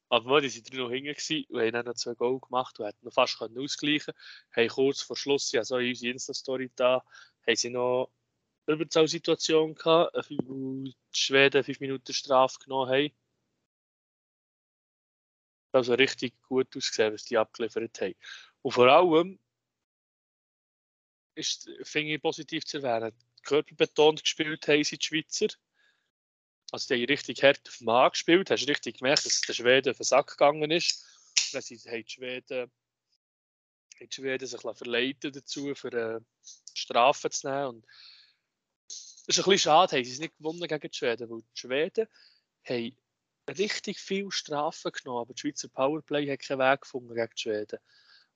[0.09, 3.13] Aber die sind 3-0 hinten und haben dann noch zwei Goal gemacht und hätten noch
[3.13, 4.13] fast ausgleichen
[4.51, 4.69] können.
[4.69, 7.03] Kurz vor Schluss, ja, so in unserer Insta-Story da,
[7.47, 8.11] haben sie noch
[8.67, 13.11] Überzahlsituation gehabt, wo die Schweden 5 Minuten Strafe genommen haben.
[15.71, 18.15] Also richtig gut ausgesehen, was die abgeliefert haben.
[18.61, 19.39] Und vor allem
[21.39, 25.47] ist, finde ich positiv zu erwähnen, körperbetont gespielt haben sie die Schweizer.
[26.71, 28.51] Also die haben richtig hart auf den Mann gespielt.
[28.51, 31.03] Hast richtig gemerkt, dass der Schweden auf den Sack gegangen ist.
[31.51, 32.71] Dann sie, haben die Schweden,
[33.99, 36.25] die Schweden sich verleiten dazu, für eine
[36.73, 37.67] Strafe zu nehmen.
[37.67, 37.85] Und
[38.87, 41.59] das ist ein bisschen schade, haben sie es nicht gewonnen gegen die Schweden, weil die
[41.59, 42.07] Schweden
[42.65, 42.97] haben
[43.47, 47.79] richtig viel Strafen genommen, aber die Schweizer Powerplay hat keinen Weg gefunden gegen die Schweden.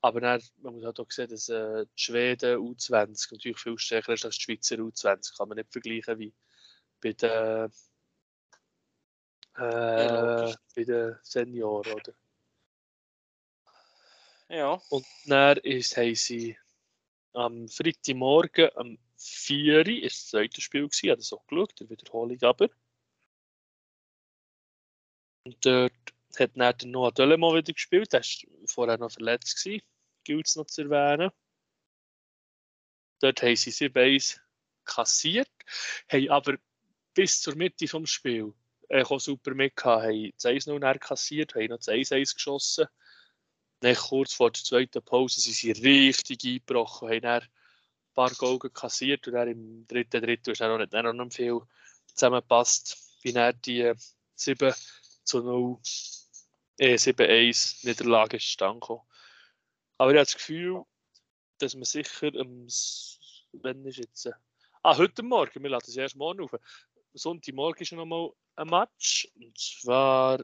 [0.03, 4.13] Aber dann, man muss halt auch sehen, dass äh, die Schweden U20 natürlich viel stärker
[4.13, 5.37] ist als die Schweizer U20.
[5.37, 6.33] Kann man nicht vergleichen wie
[7.01, 7.71] bei den,
[9.55, 12.13] äh, bei den Senioren, oder?
[14.49, 14.81] Ja.
[14.89, 16.57] Und dann ist, haben sie
[17.31, 21.89] am Freitagmorgen am 4 Uhr ist das zweite Spiel gewesen, habe das auch geschaut, der
[21.89, 22.69] Wiederholung aber.
[25.45, 25.93] Und dort
[26.37, 29.81] hat dann der Noah Dölemon wieder gespielt, der war vorher noch verletzt, gewesen,
[30.23, 31.31] gilt es noch zu erwähnen.
[33.19, 34.39] Dort haben sie 7-1
[34.85, 35.49] kassiert,
[36.11, 36.57] haben aber
[37.13, 38.53] bis zur Mitte des Spiels
[38.89, 42.87] äh, super mitgehabt, haben das 1-0 kassiert, haben noch das 1-1 geschossen.
[43.79, 47.47] Dann kurz vor der zweiten Pause sind sie richtig eingebrochen, haben dann
[48.13, 51.61] paar Goal kassiert und dann im dritten Drittel ist nicht, noch nicht viel
[52.13, 53.93] zusammengepasst, wie er die
[54.35, 54.73] 7
[55.23, 55.77] zu 0,
[56.77, 59.01] äh, 7-1 Niederlage zustande gekommen.
[59.97, 60.83] Aber ich habe das Gefühl,
[61.59, 62.67] dass man sicher am,
[63.53, 64.29] wenn ist jetzt,
[64.81, 66.55] ah, heute Morgen, wir laden es erst morgen auf,
[67.13, 70.43] Sonntagmorgen ist noch mal ein Match, und zwar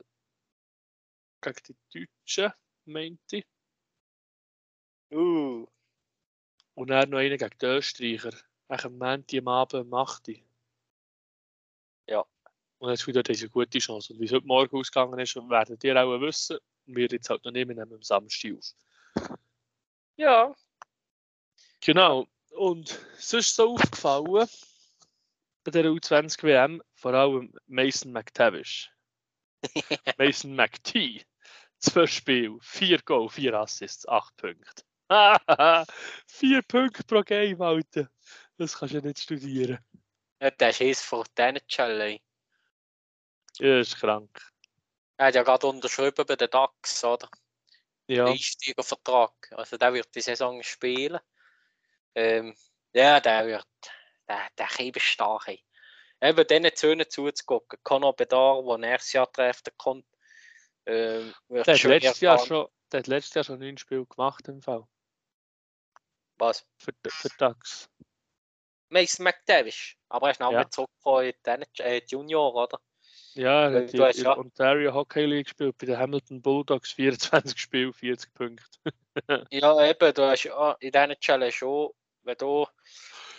[1.41, 2.53] gegen die Deutschen,
[2.85, 3.45] meinte ich.
[5.11, 5.67] Uh.
[6.75, 8.37] Und dann noch einen gegen die Österreicher.
[8.67, 10.29] Eigentlich am Montag am Abend um 8
[12.07, 12.23] Ja.
[12.77, 14.13] Und jetzt wieder diese gute Chance.
[14.13, 16.59] Und wie es heute Morgen ausgegangen ist, werden die auch wissen.
[16.85, 18.73] Wir jetzt halt noch nicht, wir nehmen am Samstag auf.
[20.19, 20.53] Ja.
[21.79, 22.27] Genau.
[22.51, 24.49] Und sonst so aufgefallen
[25.63, 28.91] bei der U20 WM, vor allem Mason McTavish.
[30.17, 31.25] Mason McT.
[31.77, 34.83] Zwei Spiele, vier Goal, vier Assists, acht Punkte.
[36.27, 38.09] Vier Punkte pro Game, Alter.
[38.57, 39.79] Das kannst du ja nicht studieren.
[40.41, 42.19] Ja, der ist eins von diesen Challenge.
[43.59, 44.51] Ja, ist krank.
[45.15, 47.29] Er hat ja gerade unterschrieben bei den DAX, oder?
[48.09, 48.25] Ja.
[48.25, 49.31] Einsteigervertrag.
[49.51, 51.19] Also der wird die Saison spielen.
[52.15, 52.55] Ähm,
[52.91, 53.67] ja, der wird.
[54.27, 55.47] Der, der eben stark.
[55.47, 55.63] Ey.
[56.21, 57.79] Eben diesen Zöhnen zuzugucken.
[57.83, 60.07] Conor Bedar, der nächstes Jahr treffen kommt.
[60.87, 64.61] Ähm, der, hat letztes Jahr schon, der hat letztes Jahr schon neun Spiele gemacht im
[64.61, 64.87] Fall.
[66.39, 66.65] Was?
[66.77, 67.89] Für, für DAX.
[68.89, 69.99] Mason McDavish.
[70.09, 70.59] Aber er ist auch ja.
[70.59, 72.79] mit zurückgekommen in die äh, Junior, oder?
[73.35, 74.37] Ja, er hat in, ja.
[74.37, 78.65] Ontario Hockey League gespielt, bei den Hamilton Bulldogs 24 Spiele, 40 Punkte.
[79.51, 81.91] ja, eben, du hast ja in diesen Challenge schon,
[82.23, 82.65] wenn du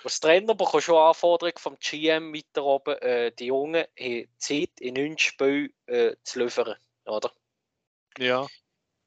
[0.04, 4.94] als Trainer bekommst schon Anforderungen vom GM weiter oben, äh, die Jungen haben Zeit in
[4.94, 7.32] 9 Spielen äh, zu liefern, oder?
[8.18, 8.46] Ja.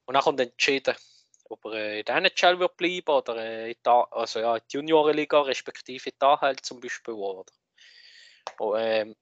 [0.05, 0.95] Und dann kommt entschieden,
[1.49, 4.75] ob er äh, in der NHL wird bleiben oder äh, in der, also ja, die
[4.75, 7.13] Juniorenliga respektive in der halt zum Beispiel.
[7.13, 7.45] Oder?
[8.59, 9.15] Und, ähm,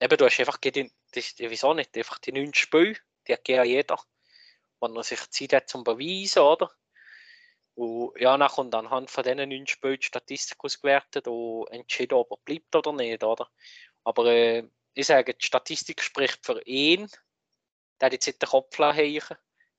[0.00, 3.64] eben, du hast einfach, die, das, wieso nicht, einfach die neun Spiele, die hat ja
[3.64, 3.98] jeder,
[4.80, 6.70] wenn er sich Zeit hat zum Beweisen, oder?
[7.74, 12.32] Und ja, dann kommt anhand von diesen neun Spielen die Statistik ausgewertet und entschieden, ob
[12.32, 13.48] er bleibt oder nicht, oder?
[14.04, 17.08] Aber äh, ich sage, die Statistik spricht für ihn,
[18.00, 19.22] der hat jetzt den Kopf hängen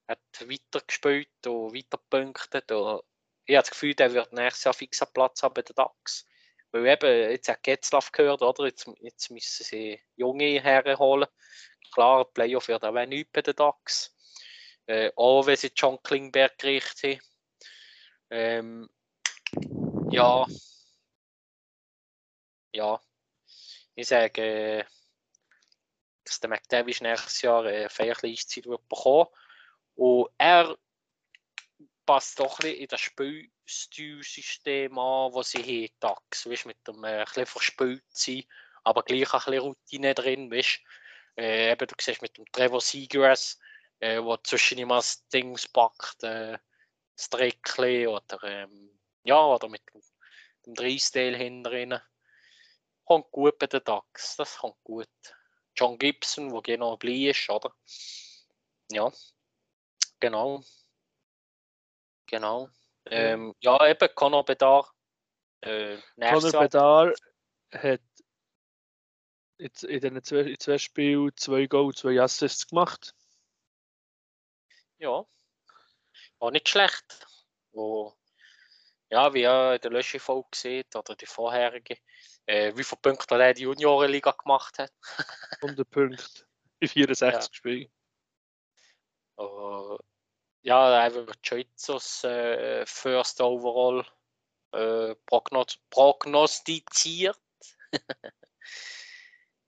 [0.10, 2.72] hat weitergespielt und weitergepunktet.
[2.72, 3.04] Und
[3.46, 6.26] ich habe das Gefühl, der wird nächstes Jahr fix einen Platz haben bei den DAX.
[6.72, 8.66] Weil eben, jetzt hat Getzlaff gehört, oder?
[8.66, 11.28] Jetzt, jetzt müssen sie junge Herren holen.
[11.94, 14.16] Klar, Playoff wird auch nicht bei den DAX.
[14.86, 17.30] Äh, auch wenn sie John Klingberg gerichtet haben.
[18.32, 18.90] Ähm,
[20.12, 20.46] ja.
[22.72, 23.02] Ja.
[23.96, 24.86] Ich sage,
[26.24, 29.28] dass der McDavish nächstes Jahr eine feierliche Eiszeit wird bekommen.
[29.96, 30.78] Und er
[32.06, 33.02] passt doch ein in das
[33.70, 36.50] Spielstilsystem an, das sie haben, DAX.
[36.50, 38.44] Weißt, mit dem äh, bisschen verspielt sein,
[38.84, 40.52] aber gleich ein bisschen Routine drin.
[40.52, 40.80] Weißt?
[41.38, 43.60] Äh, eben, du siehst mit dem Trevor Seagrass,
[44.00, 46.58] äh, der zwischen immer das Dings packt, äh,
[47.16, 50.02] das Dreckli oder, ähm, ja, oder mit dem,
[50.66, 52.00] dem Dreisdale hinten
[53.06, 55.10] Kommt gut bei den DAX, das kommt gut.
[55.76, 57.74] John Gibson, der genau bleibt ist, oder?
[58.92, 59.12] Ja,
[60.20, 60.64] genau.
[62.28, 62.70] Genau.
[63.10, 64.92] Ähm, ja, eben, Conor Bedar.
[65.62, 67.14] Äh, Conor Bedar
[67.72, 68.02] hat
[69.58, 73.14] jetzt in den zwei, zwei Spielen zwei Goal, zwei Assists gemacht.
[74.98, 75.26] Ja.
[76.40, 77.28] War nicht schlecht.
[77.72, 78.16] Wo,
[79.10, 81.98] ja, wie ihr in der Löschefolge seht, oder die vorherige,
[82.46, 84.92] äh, wie viele Punkte er die Juniorenliga gemacht hat.
[85.62, 86.48] 100 Punkte
[86.80, 87.54] in 64 ja.
[87.54, 87.92] Spielen.
[89.38, 89.98] Uh,
[90.62, 94.06] ja, einfach Choices äh, First Overall
[94.72, 97.40] äh, prognos prognostiziert.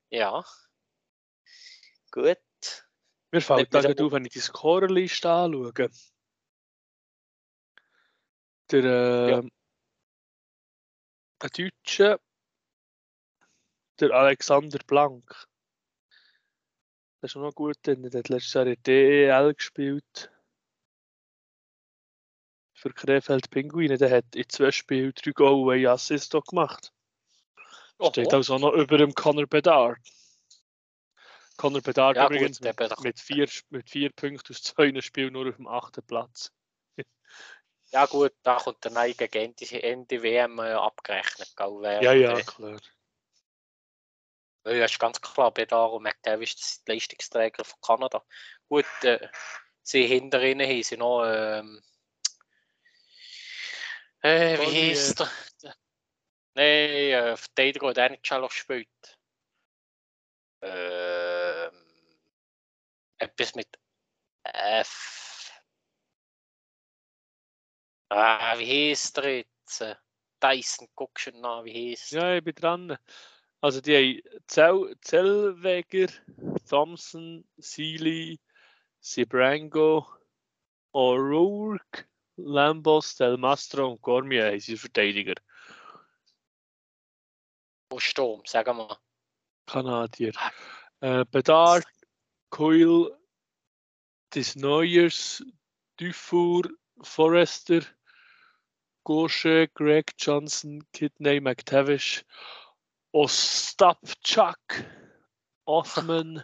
[0.09, 0.43] ja.
[2.11, 2.37] Gut.
[3.31, 5.71] Mir fällt da auf, wenn ich die Scorerliste anschaue.
[8.71, 9.41] Der, äh, ja.
[11.41, 12.19] der Deutsche,
[13.99, 15.47] der Alexander Blank.
[17.21, 20.31] Der ist noch gut, der hat letztes Jahr in DEL gespielt
[22.81, 23.97] für Krefeld Pinguine.
[23.97, 26.91] Der hat in zwei Spielen drei Goal und Assist gemacht.
[28.09, 29.99] Steht also noch über dem Conor Bedard.
[31.57, 35.47] Conor Bedard ja, übrigens gut, mit, mit, vier, mit vier Punkten aus zwei Spielen nur
[35.47, 36.51] auf dem achten Platz.
[37.91, 41.53] ja gut, da kommt der neue gegen Ende WM äh, abgerechnet.
[41.55, 42.79] Gell, ja, ja, klar.
[44.65, 48.23] Ja, ist ganz klar, Bedard und McDavish sind die Leistungsträger von Kanada.
[48.67, 49.27] Gut, äh,
[49.83, 51.81] sie hinter ihnen haben sie noch ähm,
[54.21, 55.29] äh, wie hieß der?
[56.53, 59.19] Nein, äh, Verteidiger, der nicht schon gespielt.
[60.61, 61.71] Ähm,
[63.17, 63.67] etwas mit
[64.43, 65.51] F.
[68.09, 69.85] Ah, wie hieß der jetzt?
[70.41, 72.97] Dyson, guckst du nach, wie hieß Ja, ich bin dran.
[73.61, 76.11] Also die haben Zell, Zellweger,
[76.67, 78.39] Thompson, Sealy,
[78.99, 80.07] Sibrango,
[80.93, 82.05] O'Rourke,
[82.45, 85.35] Lambos, Del Mastro und Cormier sind Verteidiger.
[87.89, 88.97] Wo Sturm, sagen wir.
[89.65, 90.33] Kanadier.
[91.01, 91.85] Äh, Bedard,
[92.49, 93.17] Coil,
[94.33, 95.43] des Neuers,
[95.97, 96.63] Dufour,
[97.01, 97.81] Forrester,
[99.03, 102.23] Gosche, Greg Johnson, Kidney, McTavish,
[103.13, 104.85] Ostapchak,
[105.65, 106.43] Othman,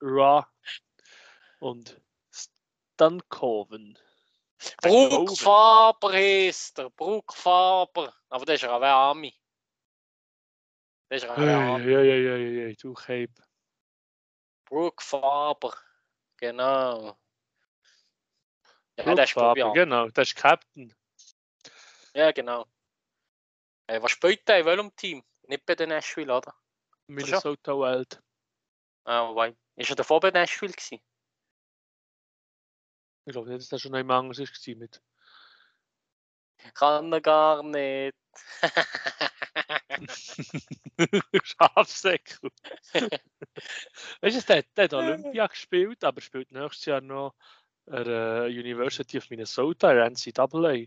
[0.00, 0.48] Ra
[1.60, 3.98] und Stankoven.
[4.76, 6.90] Broekfaber heet er.
[6.90, 8.12] Broekfaber.
[8.28, 9.38] Aber dat is er wel Ami.
[11.08, 11.90] Dat is er wel Ami.
[11.90, 12.74] Ja, ja, ja, ja, ja.
[12.74, 13.30] Toegeef.
[14.64, 15.86] Broekfaber.
[16.36, 17.18] Genau.
[18.98, 20.08] Ja, das ist Faber, genau.
[20.08, 20.94] Das ist Captain.
[22.14, 22.66] Ja, genau.
[23.86, 25.24] Äh, was spielt der in welchem Team?
[25.42, 26.54] Nicht bei den Nashville, oder?
[27.06, 28.20] Minnesota Wild.
[29.04, 29.56] Ah, wobei.
[29.76, 31.00] Ist er davor bei Nashville gewesen?
[33.28, 35.02] Ich glaube nicht, dass das schon einmal anders war mit.
[36.72, 38.16] Kann er gar nicht.
[41.42, 42.50] Schafsäckel.
[44.20, 47.34] weißt du, der, der hat Olympia gespielt, aber spielt nächstes Jahr noch
[47.86, 50.86] an der University of Minnesota, der NCAA.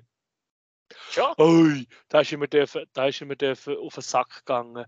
[1.14, 1.38] Ja.
[1.38, 4.88] Ui, da ist immer, dürfen, da ist immer dürfen auf den Sack gegangen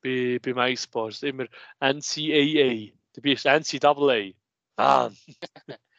[0.00, 1.22] bei, bei MySports.
[1.22, 1.48] Immer
[1.80, 2.94] NCAA.
[3.12, 4.32] Du bist NCAA.
[4.76, 5.10] Ah.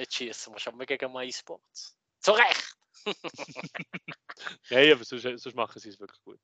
[0.00, 1.94] Jetzt schießen wir schon mal gegen MySports.
[2.20, 2.74] Zu Recht!
[4.70, 6.40] Nein, aber sonst, sonst machen sie es wirklich gut.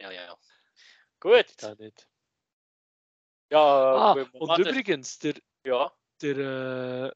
[0.00, 0.38] Ja, ja, ja.
[1.20, 1.46] Gut.
[1.58, 2.08] Da nicht.
[3.50, 5.92] Ja, ah, und übrigens, der, ja.
[6.20, 7.12] der, äh,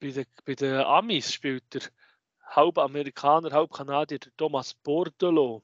[0.00, 1.82] bei, den, bei den Amis spielt der
[2.42, 5.62] halb Amerikaner, halb Kanadier, der Thomas Bordolo.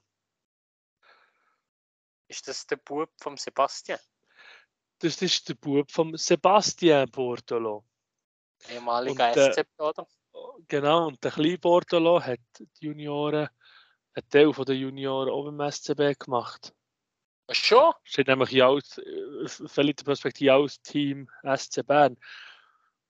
[2.29, 3.99] Ist das der Bub von Sebastian?
[5.07, 7.85] Das ist der Bub von Sebastian Bortolo.
[8.69, 10.05] Ehemaliger SZ, oder?
[10.67, 13.49] Genau, und der kleine Bortolo hat die Junioren
[14.15, 16.75] einen Teil der Junioren auch beim SCB gemacht.
[17.47, 17.93] Ach schon?
[18.03, 22.17] Steht nämlich in als, äh, völlig der Perspektive als Team SC Bern.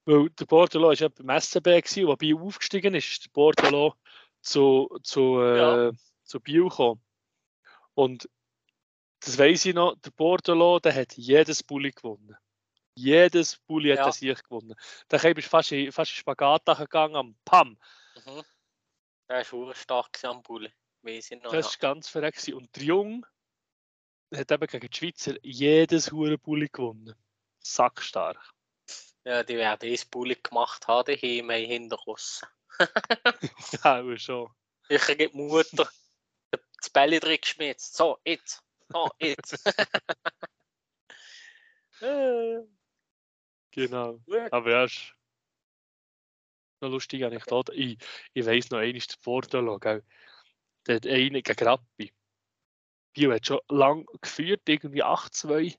[0.05, 3.97] Weil der Bordelot war ja beim SCB, gewesen, wobei er aufgestiegen ist, ist der Bordelot
[4.43, 5.93] zu, zu, äh, ja.
[6.25, 7.01] zu Biel gekommen.
[7.95, 8.29] Und
[9.21, 12.37] das weiß ich noch, der Bordelot, der hat jedes Bulli gewonnen.
[12.95, 14.07] Jedes Bulli hat ja.
[14.07, 14.75] er sich gewonnen.
[15.09, 17.79] Da bist du fast in, fast in Spagat gegangen, am Pam.
[18.25, 18.43] Mhm.
[19.29, 20.73] Der ist auch stark am Bulli.
[21.03, 21.79] Ich noch, das ja.
[21.81, 22.49] ganz verreckt.
[22.49, 23.27] Und der Jung
[24.35, 27.15] hat eben gegen die Schweizer jedes hure Bulli gewonnen.
[27.61, 28.53] Sackstark.
[29.25, 32.43] Ja, die werden das Bulli gemacht haben, die haben hinter uns.
[33.85, 34.51] ja, schon.
[34.89, 35.91] Ich die Mutter
[36.51, 37.81] das Bälle drin geschmiert.
[37.81, 38.63] So, jetzt.
[38.93, 39.57] Oh, jetzt.
[43.71, 44.21] genau.
[44.51, 45.15] Aber ja, ist
[46.81, 47.73] noch lustig Anekdote.
[47.75, 47.99] Ich,
[48.35, 50.05] ich weiss noch, einmal der Porto, gell?
[50.87, 52.13] Der hat einen gegen Rappi.
[53.13, 55.77] Bio hat schon lang geführt, irgendwie 8-2.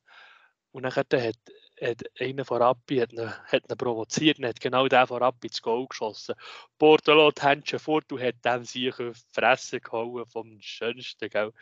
[0.71, 4.87] Und dann hat, hat einer von Rappi hat ihn, hat ihn provoziert und hat genau
[4.87, 6.35] den von Rappi ins Goal geschossen.
[6.81, 8.95] Die Händchen fort und hat dann sich
[9.31, 11.29] Fresse gehauen vom Schönsten.
[11.29, 11.53] Gell?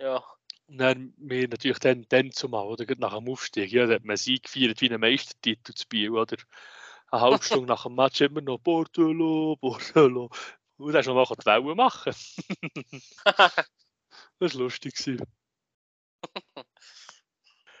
[0.00, 0.22] Ja.
[0.66, 4.16] Und dann wir natürlich dann, dann zumal, oder nach dem Aufstieg, ja, da hat man
[4.16, 6.36] Sieg gefeiert wie einen Meistertitel zu Biel, oder?
[7.10, 10.30] Eine halbe Stunde nach dem Match immer noch Portolo, Portolo.
[10.76, 12.14] Und dann hast du noch die Wellen machen.
[14.38, 14.94] das war lustig.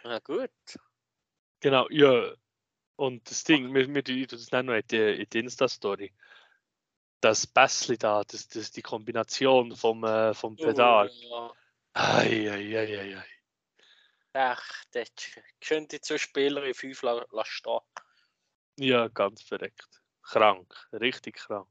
[0.04, 0.50] Na gut.
[1.60, 2.34] Genau, ja.
[2.96, 6.12] Und das Ding, wir, wir das nennen noch in die, in die Insta-Story.
[7.20, 11.10] Das Bässli da, das, das, die Kombination vom, äh, vom Pedal.
[11.10, 11.52] Oh, ja.
[11.94, 13.24] Eieieiei.
[14.32, 15.12] Ach, das
[15.60, 16.98] könnte zu Spieler in 5
[17.44, 17.80] stehen.
[18.76, 20.02] Ja, ganz verreckt.
[20.22, 21.68] Krank, richtig krank.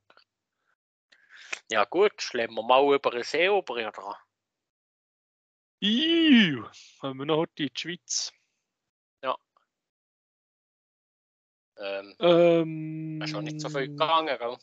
[1.69, 4.17] Ja gut, schlemmen wir mal über den See über, oder?
[5.81, 6.69] Iu,
[7.01, 8.31] haben wir noch heute in die Schweiz.
[9.21, 9.37] Ja.
[11.77, 14.57] Ähm, ähm, ist schon nicht so viel gegangen, gell?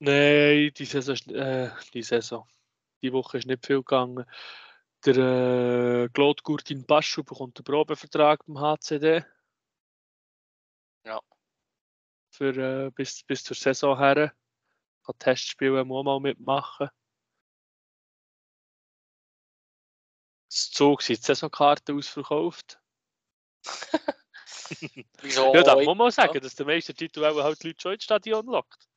[0.00, 2.46] Nein, die Saison, äh, die Saison.
[3.02, 4.26] Die Woche ist nicht viel gegangen.
[5.06, 9.24] Der äh, Claude Gurtin Paschu bekommt einen Probevertrag beim HCD.
[11.04, 11.20] Ja.
[12.30, 14.34] Für, äh, bis, bis zur Saison her.
[15.04, 16.90] Kann Testspiele auch mal mitmachen.
[20.50, 22.78] Das Zug sind die Saisonkarten ausverkauft.
[25.22, 25.54] Wieso?
[25.54, 26.40] ja, da muss man sagen, ja.
[26.40, 28.88] dass der meiste Titel halt die Leute schon ins Stadion lockt.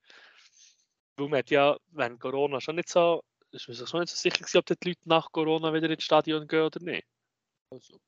[1.15, 3.23] Weil man hat ja, wenn Corona schon nicht so
[3.53, 6.47] ist man sich nicht so sicher gewesen, ob die Leute nach Corona wieder ins Stadion
[6.47, 7.07] gehen oder nicht.
[7.69, 7.99] Also.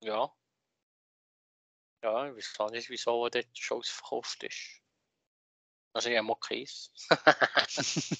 [0.00, 0.32] Ja.
[2.02, 4.82] Ja, ich weiß gar nicht, wieso dort schon ausverkauft ist.
[5.92, 6.92] Also ich habe auch keins.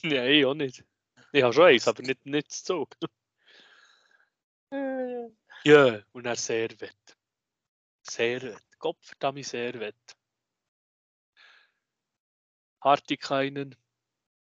[0.02, 0.84] ja, ich auch nicht.
[1.32, 2.96] Ich habe schon eins, aber nicht, nicht zu Zug.
[5.64, 7.18] ja, und er Servet.
[8.02, 8.62] Servet.
[8.78, 10.16] Gottverdammt Servet.
[12.80, 13.76] Hartikainen.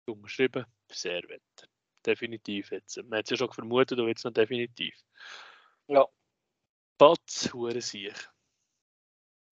[0.06, 0.66] Umschrieben.
[0.90, 1.70] Sehr wett.
[2.06, 2.98] Definitiv jetzt.
[3.04, 4.96] Man hat es ja schon vermutet, aber jetzt noch definitiv.
[5.88, 6.08] Ja.
[6.98, 8.14] Batz, hure sich.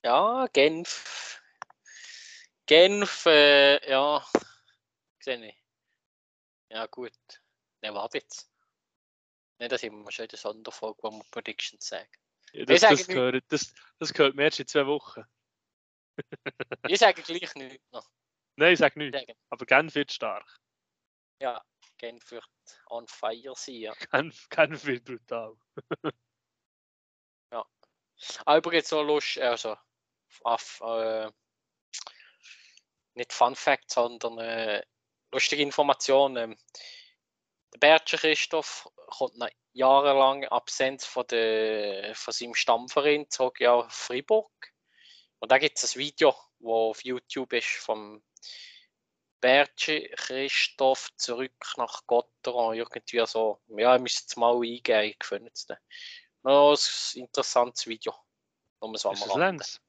[0.03, 1.41] Ja, Genf.
[2.65, 4.25] Genf, äh, ja.
[5.19, 5.55] Sehe ich.
[6.69, 7.13] Ja, gut.
[7.81, 8.49] Ne, warte jetzt.
[9.59, 12.09] Nicht, dass ich mir schon in der Sonderfolge, wo wir Predictions sagen.
[12.53, 15.23] Ja, das, das, gehört, das, das gehört mir erst in zwei Wochen.
[16.88, 18.09] ich sage gleich nichts noch.
[18.55, 19.19] Nein, ich sage nichts.
[19.49, 20.59] Aber Genf wird stark.
[21.39, 21.63] Ja,
[21.97, 22.45] Genf wird
[22.89, 23.75] on fire sein.
[23.75, 23.93] Ja.
[24.11, 25.55] Genf, Genf wird brutal.
[27.51, 27.65] ja.
[28.45, 29.75] Aber jetzt so lustig, also
[30.43, 31.29] auf, äh,
[33.15, 34.83] nicht Fun Fact, sondern äh,
[35.31, 36.38] lustige Informationen.
[36.38, 36.57] Ähm,
[37.73, 44.51] der Bertscher Christoph kommt nach jahrelang Absenz von, der, von seinem Stammverein zurück ja Fribourg.
[45.39, 48.23] Und da gibt es ein Video, das auf YouTube ist vom
[49.45, 52.73] Bertschi Christoph zurück nach Gotteron.
[52.73, 55.77] Irgendwie so, ja, ich müsste es mal eingeben, ich finde es dann.
[56.41, 58.15] Noch ein interessantes Video.
[58.81, 59.79] Nur so ist es längs?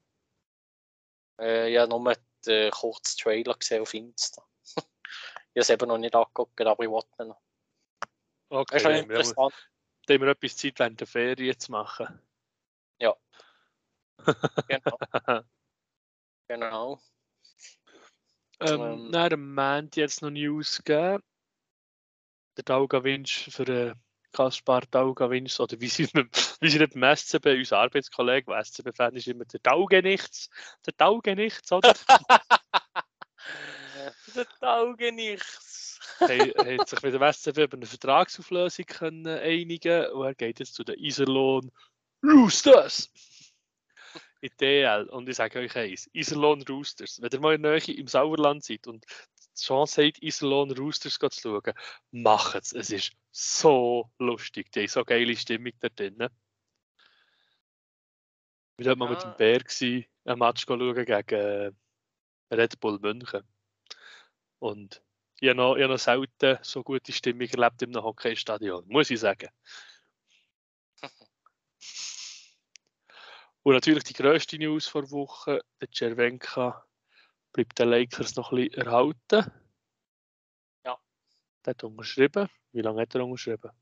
[1.40, 4.46] Äh, ja, nur den kurzen Trailer gesehen auf Insta.
[4.76, 4.90] ich habe
[5.54, 7.40] es eben noch nicht angeguckt, aber ich wollte noch.
[8.50, 12.20] Okay, haben, wir, dann haben wir etwas Zeit während der Ferien zu machen.
[12.98, 13.16] Ja.
[14.68, 14.98] genau.
[16.46, 17.00] genau.
[18.60, 21.22] Ähm, ähm, dann am Montag jetzt noch News gegeben.
[22.56, 23.94] Der Taugawinsch für den
[24.32, 26.08] Kaspar Taugawinsch, oder wie sie,
[26.60, 30.50] wie sie nicht beim SCB, unser Arbeitskollege, der SCB-Fan ist immer der Taugenichts.
[30.84, 31.94] Der Taugenichts, oder?
[34.34, 35.98] das tauge nichts.
[36.20, 40.74] er hat sich mit dem SCW über eine Vertragsauflösung können einigen und er geht jetzt
[40.74, 41.70] zu den Iserlohn
[42.22, 43.10] Roosters
[44.40, 45.08] in DL.
[45.08, 48.64] Und ich sage euch eins, Iserlohn Roosters, wenn ihr mal in der Nähe im Sauerland
[48.64, 51.74] seid und die Chance habt, Iserlohn Roosters zu schauen,
[52.10, 52.72] macht es.
[52.72, 54.70] Es ist so lustig.
[54.72, 56.28] Die haben so geile Stimmung da drin.
[58.78, 61.76] Wir waren mal mit dem Bär gewesen, ein Match schauen gegen
[62.50, 63.42] Red Bull München.
[64.58, 65.02] Und
[65.40, 69.10] ich habe noch, ich habe noch selten so gute Stimmung erlebt in einem Hockeystadion, muss
[69.10, 69.48] ich sagen.
[73.66, 76.86] Und natürlich die grösste News vor Woche, der Cervenka
[77.52, 79.52] bleibt den Lakers noch ein bisschen erhalten.
[80.84, 80.96] Ja.
[81.64, 82.48] Der hat unterschrieben.
[82.70, 83.72] Wie lange hat er unterschrieben?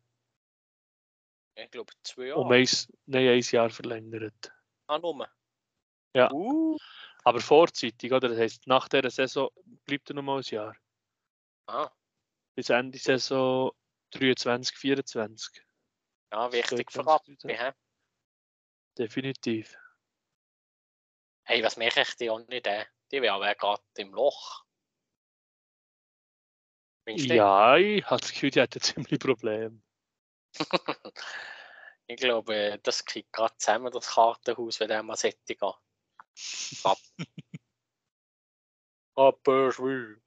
[1.55, 2.41] Ich glaube zwei Jahre.
[2.41, 4.51] Um eins, nein, ein Jahr verlängert.
[4.87, 5.28] Ah, nur?
[6.14, 6.32] Ja.
[6.32, 6.78] Uh.
[7.22, 8.30] Aber vorzeitig, oder?
[8.30, 9.51] Das heisst, nach dieser Saison
[9.85, 10.74] bleibt er noch mal ein Jahr.
[11.66, 11.91] Ah.
[12.55, 13.70] Bis Ende Saison
[14.12, 15.62] 23, 24.
[16.32, 17.05] Ja, wichtig für
[17.49, 17.72] hä?
[18.99, 19.77] Definitiv.
[21.45, 24.65] Hey, was mich echt die auch nicht, äh, die wäre gerade im Loch.
[27.07, 29.83] Ja, ich habe das Gefühl, die hat ein ziemlich Problem.
[32.07, 35.75] ich glaube, das kriegt gerade zusammen, das Kartenhaus, wenn der mal sättig geht.
[39.17, 40.23] Rapperswil.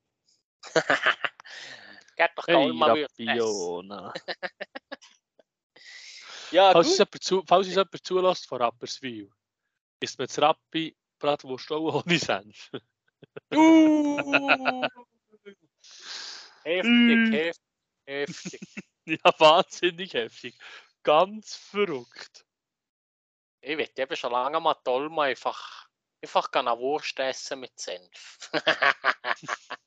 [2.15, 4.13] Geht doch gar hey, mal Rapiona.
[6.51, 9.29] ja, falls, jemand zu, falls uns jemand zulässt von Rapperswil,
[9.99, 12.71] ist mir das Rappi Bratwurst auch ohne Senf.
[13.53, 14.87] Uh.
[16.63, 17.63] heftig, heftig,
[18.05, 18.61] heftig.
[19.05, 20.57] ja, wahnsinnig heftig.
[21.03, 22.45] Ganz verrückt.
[23.61, 25.87] Ich will eben schon lange mal toll mal einfach,
[26.21, 28.51] einfach eine Wurst essen mit Senf.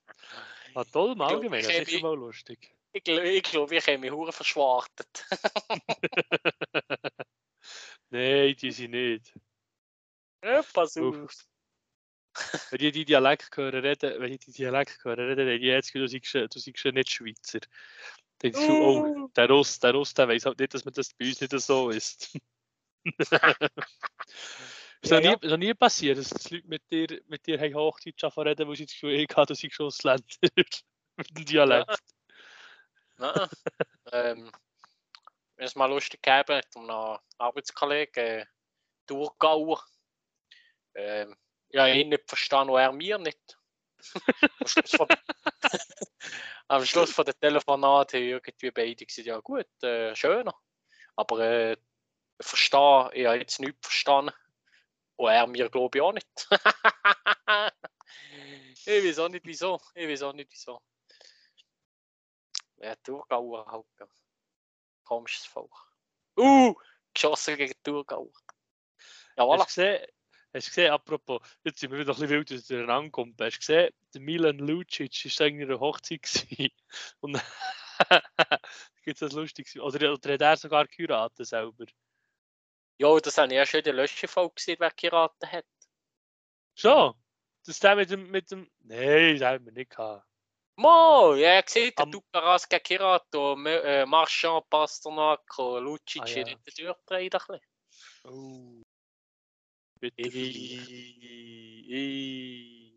[0.74, 2.74] Allgemeinen, ich das ist mal lustig.
[2.92, 5.26] Ich glaube, ich, glaub, ich habe mich hure verschwartet.
[8.10, 9.32] Nein, die sind nicht.
[10.42, 11.46] Ja, pass auf.
[12.70, 15.94] Wenn die die Dialekt hören reden, wenn ich die Dialekt hören reden, dann ich jetzt
[15.94, 17.60] du seist, du ja nicht Schweizer.
[18.38, 19.28] Dann denke ich, oh, Uh.
[19.36, 21.90] der Russ, der Russ, der weiß halt nicht, dass man das bei uns nicht so
[21.90, 22.38] ist.
[25.02, 25.38] ist Ja, noch, nie, ja.
[25.50, 28.86] noch nie passiert, dass die Leute mit dir, mit dir haben Hochdeutsch reden, weil sie
[28.86, 30.24] das Gefühl haben, du schon Ausländer.
[31.16, 31.98] mit dem Dialekt.
[33.20, 33.48] Nein.
[34.12, 34.52] ähm,
[35.56, 38.46] wenn es mal lustig gegeben hat, um einen Arbeitskollegen, äh,
[39.06, 39.84] Thurgauer.
[40.94, 41.36] Ähm,
[41.68, 43.58] ja, ich nicht verstanden, und er mir nicht.
[44.58, 45.06] Am Schluss von,
[46.68, 50.54] am Schluss von der Telefonat haben irgendwie beide gesagt, ja gut, äh, schöner.
[51.16, 51.76] Aber äh,
[52.40, 54.32] verstehen, ich habe jetzt nichts verstanden.
[55.16, 56.48] Und er mir glaube ich auch nicht.
[58.86, 59.78] ich weiß auch nicht wieso.
[59.94, 60.80] Ich weiß auch nicht wieso.
[62.80, 63.86] Ja, Thurgauer halt.
[63.98, 64.06] ja.
[65.04, 65.74] Komisches Volk.
[66.36, 66.74] Uh!
[67.12, 68.32] Geschossen gegen Thurgauer.
[69.36, 69.64] Ja, voilà.
[70.52, 73.40] Hast du gesehen, apropos, jetzt sind wir wieder ein bisschen wild, dass es durcheinander kommt.
[73.40, 76.70] Hast du gesehen, der Milan Lucic war eigentlich eine Hochzeit gewesen.
[77.20, 77.40] und
[79.04, 79.80] gibt es das lustig.
[79.80, 81.84] Oder, oder hat er sogar geheiratet selber?
[82.98, 85.66] Ja, das habe ich ja schon in der Löschfolge gesehen, wer geraten hat.
[86.74, 87.14] Schon?
[87.64, 88.70] Das ist der mit dem, mit dem...
[88.80, 90.26] Nein, das haben wir nicht gehabt.
[90.80, 96.22] Mo, ja, ich sehe, der Am- Ducaras gegen Kirato, Me- äh, Marchand, Pasternak, und Lucic
[96.22, 96.38] Ah, ah, ja.
[96.38, 96.44] ja.
[96.44, 97.34] nicht durchdreht.
[97.34, 97.60] ein bisschen.
[98.24, 98.82] Oh.
[100.00, 100.22] Bitte.
[100.22, 101.84] Ey,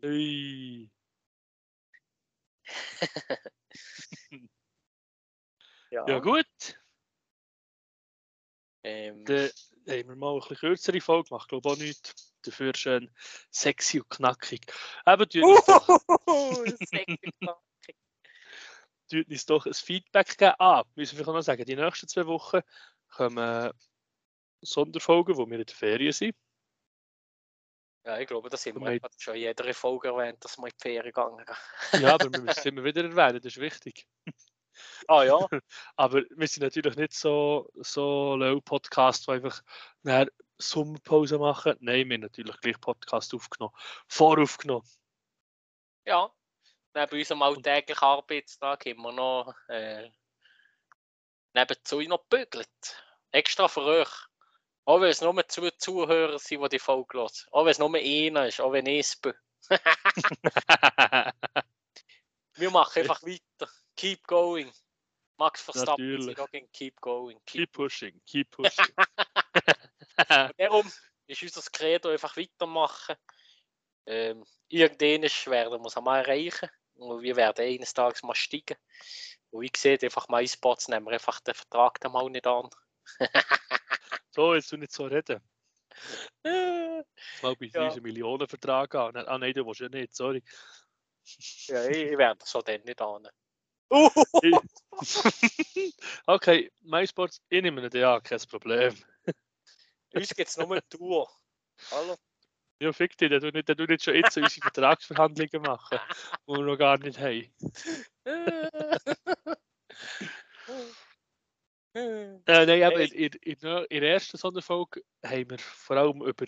[0.02, 0.90] Ui.
[5.90, 6.46] Ja, Ja gut,
[8.82, 9.50] Ähm, dann
[9.88, 11.44] haben wir mal eine bisschen kürzere Folge gemacht.
[11.44, 12.14] Ich glaube auch nicht.
[12.42, 13.14] Dafür schön
[13.50, 14.60] sexy und knackig.
[15.06, 16.00] Eben, tut uns doch-
[16.86, 17.18] sexy.
[19.08, 20.54] Tut uns doch ein Feedback geben.
[20.58, 22.60] Ah, müssen wir noch sagen, die nächsten zwei Wochen
[23.10, 23.70] kommen
[24.62, 26.34] Sonderfolgen, wo wir in der Ferien sind.
[28.04, 30.72] ja, ich glaube, das haben wir etwa schon in jeder Folge erwähnt, dass wir in
[30.72, 31.44] die Ferien gegangen
[31.90, 32.02] sind.
[32.02, 34.06] Ja, aber wir müssen es immer wieder erwähnen, das ist wichtig.
[35.06, 35.38] Ah ja,
[35.96, 39.62] Aber wir sind natürlich nicht so, so low Podcast, die einfach
[40.04, 40.28] eine
[40.58, 41.76] Sommerpause machen.
[41.78, 43.74] Nein, wir haben natürlich gleich Podcast aufgenommen.
[44.08, 44.88] Voraufgenommen.
[46.06, 46.28] ja.
[46.94, 50.10] Neben unserem alltäglichen Arbeitstag wir noch äh,
[51.52, 53.04] nebenzu noch gebügelt.
[53.32, 54.10] Extra für euch.
[54.84, 57.32] Auch wenn es nur zwei Zuhörer sind, die die Folge hören.
[57.50, 59.34] Auch wenn es nur einer ist, auch wenn ich es bin.
[62.56, 63.68] Wir machen einfach weiter.
[63.96, 64.72] Keep going.
[65.36, 67.38] Max Verstappen sagt Keep going.
[67.46, 67.60] Keep.
[67.60, 68.94] keep pushing, keep pushing.
[70.58, 70.90] Darum
[71.26, 73.16] ist unser Credo einfach weitermachen.
[74.06, 76.68] Ähm, irgendwann werden wir es einmal erreichen.
[76.96, 78.76] Und wir werden eines Tages mal steigen.
[79.50, 82.68] Und ich sehe einfach MySpots, nehmen wir einfach den Vertrag dann mal nicht an.
[84.30, 85.40] so, jetzt du nicht so reden.
[86.42, 87.04] Mal
[87.42, 88.00] bei ja.
[88.00, 89.16] Millionenvertrag an.
[89.16, 90.42] Ah nein, du willst ja nicht, sorry.
[91.68, 93.26] Ja, ich werde so dann nicht an.
[96.26, 98.94] okay, MySports, ich nehme ihn ja, kein Problem.
[100.12, 101.26] Uns gibt es nur ein Duo.
[101.90, 102.16] Hallo?
[102.80, 105.98] Ja, fick dich, der tut nicht, nicht schon jetzt unsere Vertragsverhandlungen machen,
[106.46, 107.48] die wir noch gar nicht haben.
[111.94, 116.46] äh, nein, aber in, in, in, in der ersten Sonderfolge haben wir vor allem über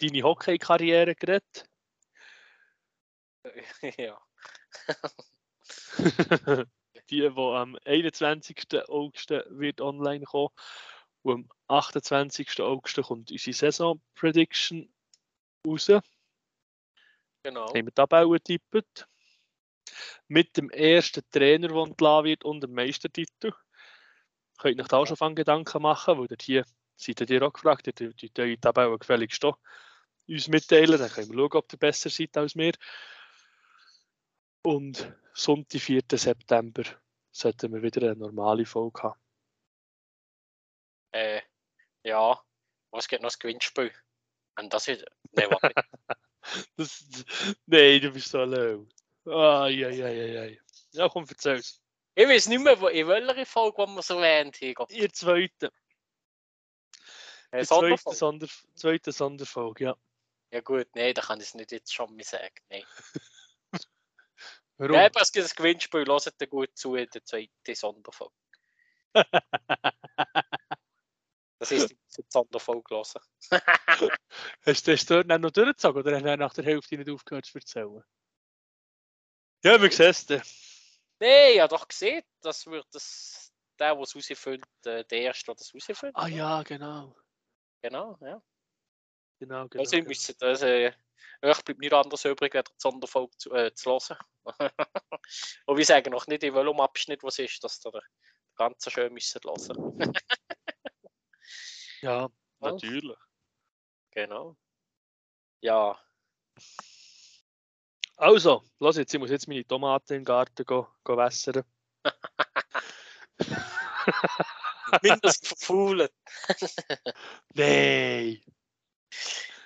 [0.00, 1.68] deine Hockey-Karriere geredet.
[3.98, 4.20] ja.
[7.10, 8.64] die, die am 21.
[8.88, 10.54] August wird online kommen.
[11.22, 12.60] Und am 28.
[12.60, 14.90] August kommt unsere Saison-Prediction
[15.66, 15.86] raus.
[17.42, 17.68] Genau.
[17.68, 19.06] Haben wir die Tabelle getippt.
[20.28, 23.52] Mit dem ersten Trainer, der entlassen wird und dem Meistertitel.
[24.58, 26.64] Könnt ihr euch da auch schon Gedanken machen, weil hier
[26.96, 29.44] seid ihr auch gefragt, ihr die, die Tabelle gefälligst
[30.28, 32.72] uns mitteilen, dann können wir schauen, ob ihr besser seid als wir.
[34.62, 36.02] Und Sonntag, 4.
[36.12, 36.84] September,
[37.32, 39.20] sollten wir wieder eine normale Folge haben.
[41.12, 41.40] Äh,
[42.04, 42.40] ja,
[42.90, 43.92] was geht noch das Gewinnspiel?
[44.60, 45.04] Und das ist.
[45.32, 45.72] Nein, warte.
[46.76, 47.04] das,
[47.66, 48.86] nein, du bist so low.
[49.26, 50.56] Ah, ja, ja, ja, ja.
[50.92, 51.80] Ja, komm, erzähl's.
[52.14, 54.86] Ich weiß nicht mehr, wo, in welcher Folge wir es erwähnt haben.
[54.90, 55.72] Ihr zweite.
[57.52, 59.96] Äh, zweite, Sonder, zweite Sonderfolge, ja.
[60.52, 62.54] Ja gut, nein, da kann ich es nicht jetzt schon mal sagen.
[62.68, 62.84] Nein.
[64.78, 64.96] Warum?
[64.96, 68.34] Nein, es gibt ein Gewinnspiel, hört gut zu in der zweiten Sonderfolge.
[71.58, 71.98] das ist die
[72.28, 73.20] Sonderfolge gelesen.
[74.66, 77.58] hast du das dort noch durchgezogen oder hast du nach der Hälfte nicht aufgehört zu
[77.58, 78.02] erzählen?
[79.62, 80.42] Ja, wie siehst du?
[81.20, 85.46] Nein, ich habe doch gesehen, das wird das, der, der es rausfüllt, äh, der Erste,
[85.46, 86.16] der das rausfüllt.
[86.16, 87.14] Ah ja, genau.
[87.82, 88.42] Genau, ja.
[89.38, 89.82] Genau, genau.
[89.82, 90.08] Also, genau.
[90.08, 90.66] Müssen, also,
[91.42, 94.18] euch bleibt nicht anders übrig, als die Sonderfolge zu, äh, zu hören.
[95.66, 98.02] Und wir sagen noch nicht, in welchem Abschnitt was ist, dass ihr
[98.56, 99.88] ganz schön müssen hören
[102.00, 102.28] Ja,
[102.60, 103.18] natürlich.
[104.10, 104.56] Genau.
[105.60, 105.98] Ja.
[108.16, 111.64] Also, lass jetzt, ich muss jetzt meine Tomaten im Garten go, go wässern.
[115.02, 116.08] Mindestens verfaulen.
[117.54, 118.42] Nein!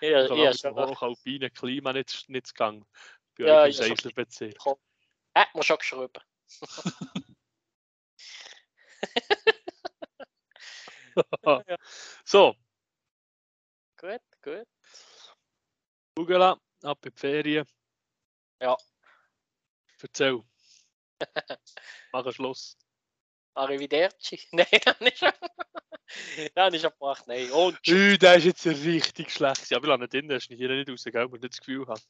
[0.00, 0.74] Ja, so ja, schon.
[0.74, 2.54] Hoch alpine Klima nicht, nicht zu.
[2.56, 4.56] Bei ja, euch im Seisler-Bezirk.
[5.34, 6.12] Hat man schon geschrieben.
[12.24, 12.54] so.
[13.96, 14.66] Gut, gut.
[16.18, 17.66] Ugela, ab in die Ferien.
[18.60, 18.76] Ja.
[20.00, 20.42] Erzähl.
[22.12, 22.76] Mach einen Schluss.
[23.54, 24.40] Arrivederci.
[24.52, 25.22] Nein, das nicht.
[26.56, 27.50] ja, nicht abgebracht, nein.
[27.50, 29.70] Und Ui, der ist jetzt richtig schlecht.
[29.70, 31.28] Ja, wir lassen ihn drin, hast du hier nicht raus, gell?
[31.28, 32.02] Man nicht das Gefühl hat.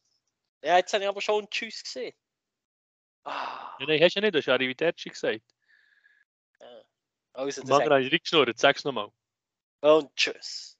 [0.62, 2.14] Ja, jetzt habe ich aber schon Tschüss gesehen.
[3.24, 3.76] Ah.
[3.78, 5.53] Ja, nein, hast du ja nicht, du hast Arrivederci gesagt.
[7.34, 7.40] Ja.
[7.40, 9.10] Also, das Mann, reingeschnurrt, sag's nochmal.
[9.80, 10.73] Und Tschüss.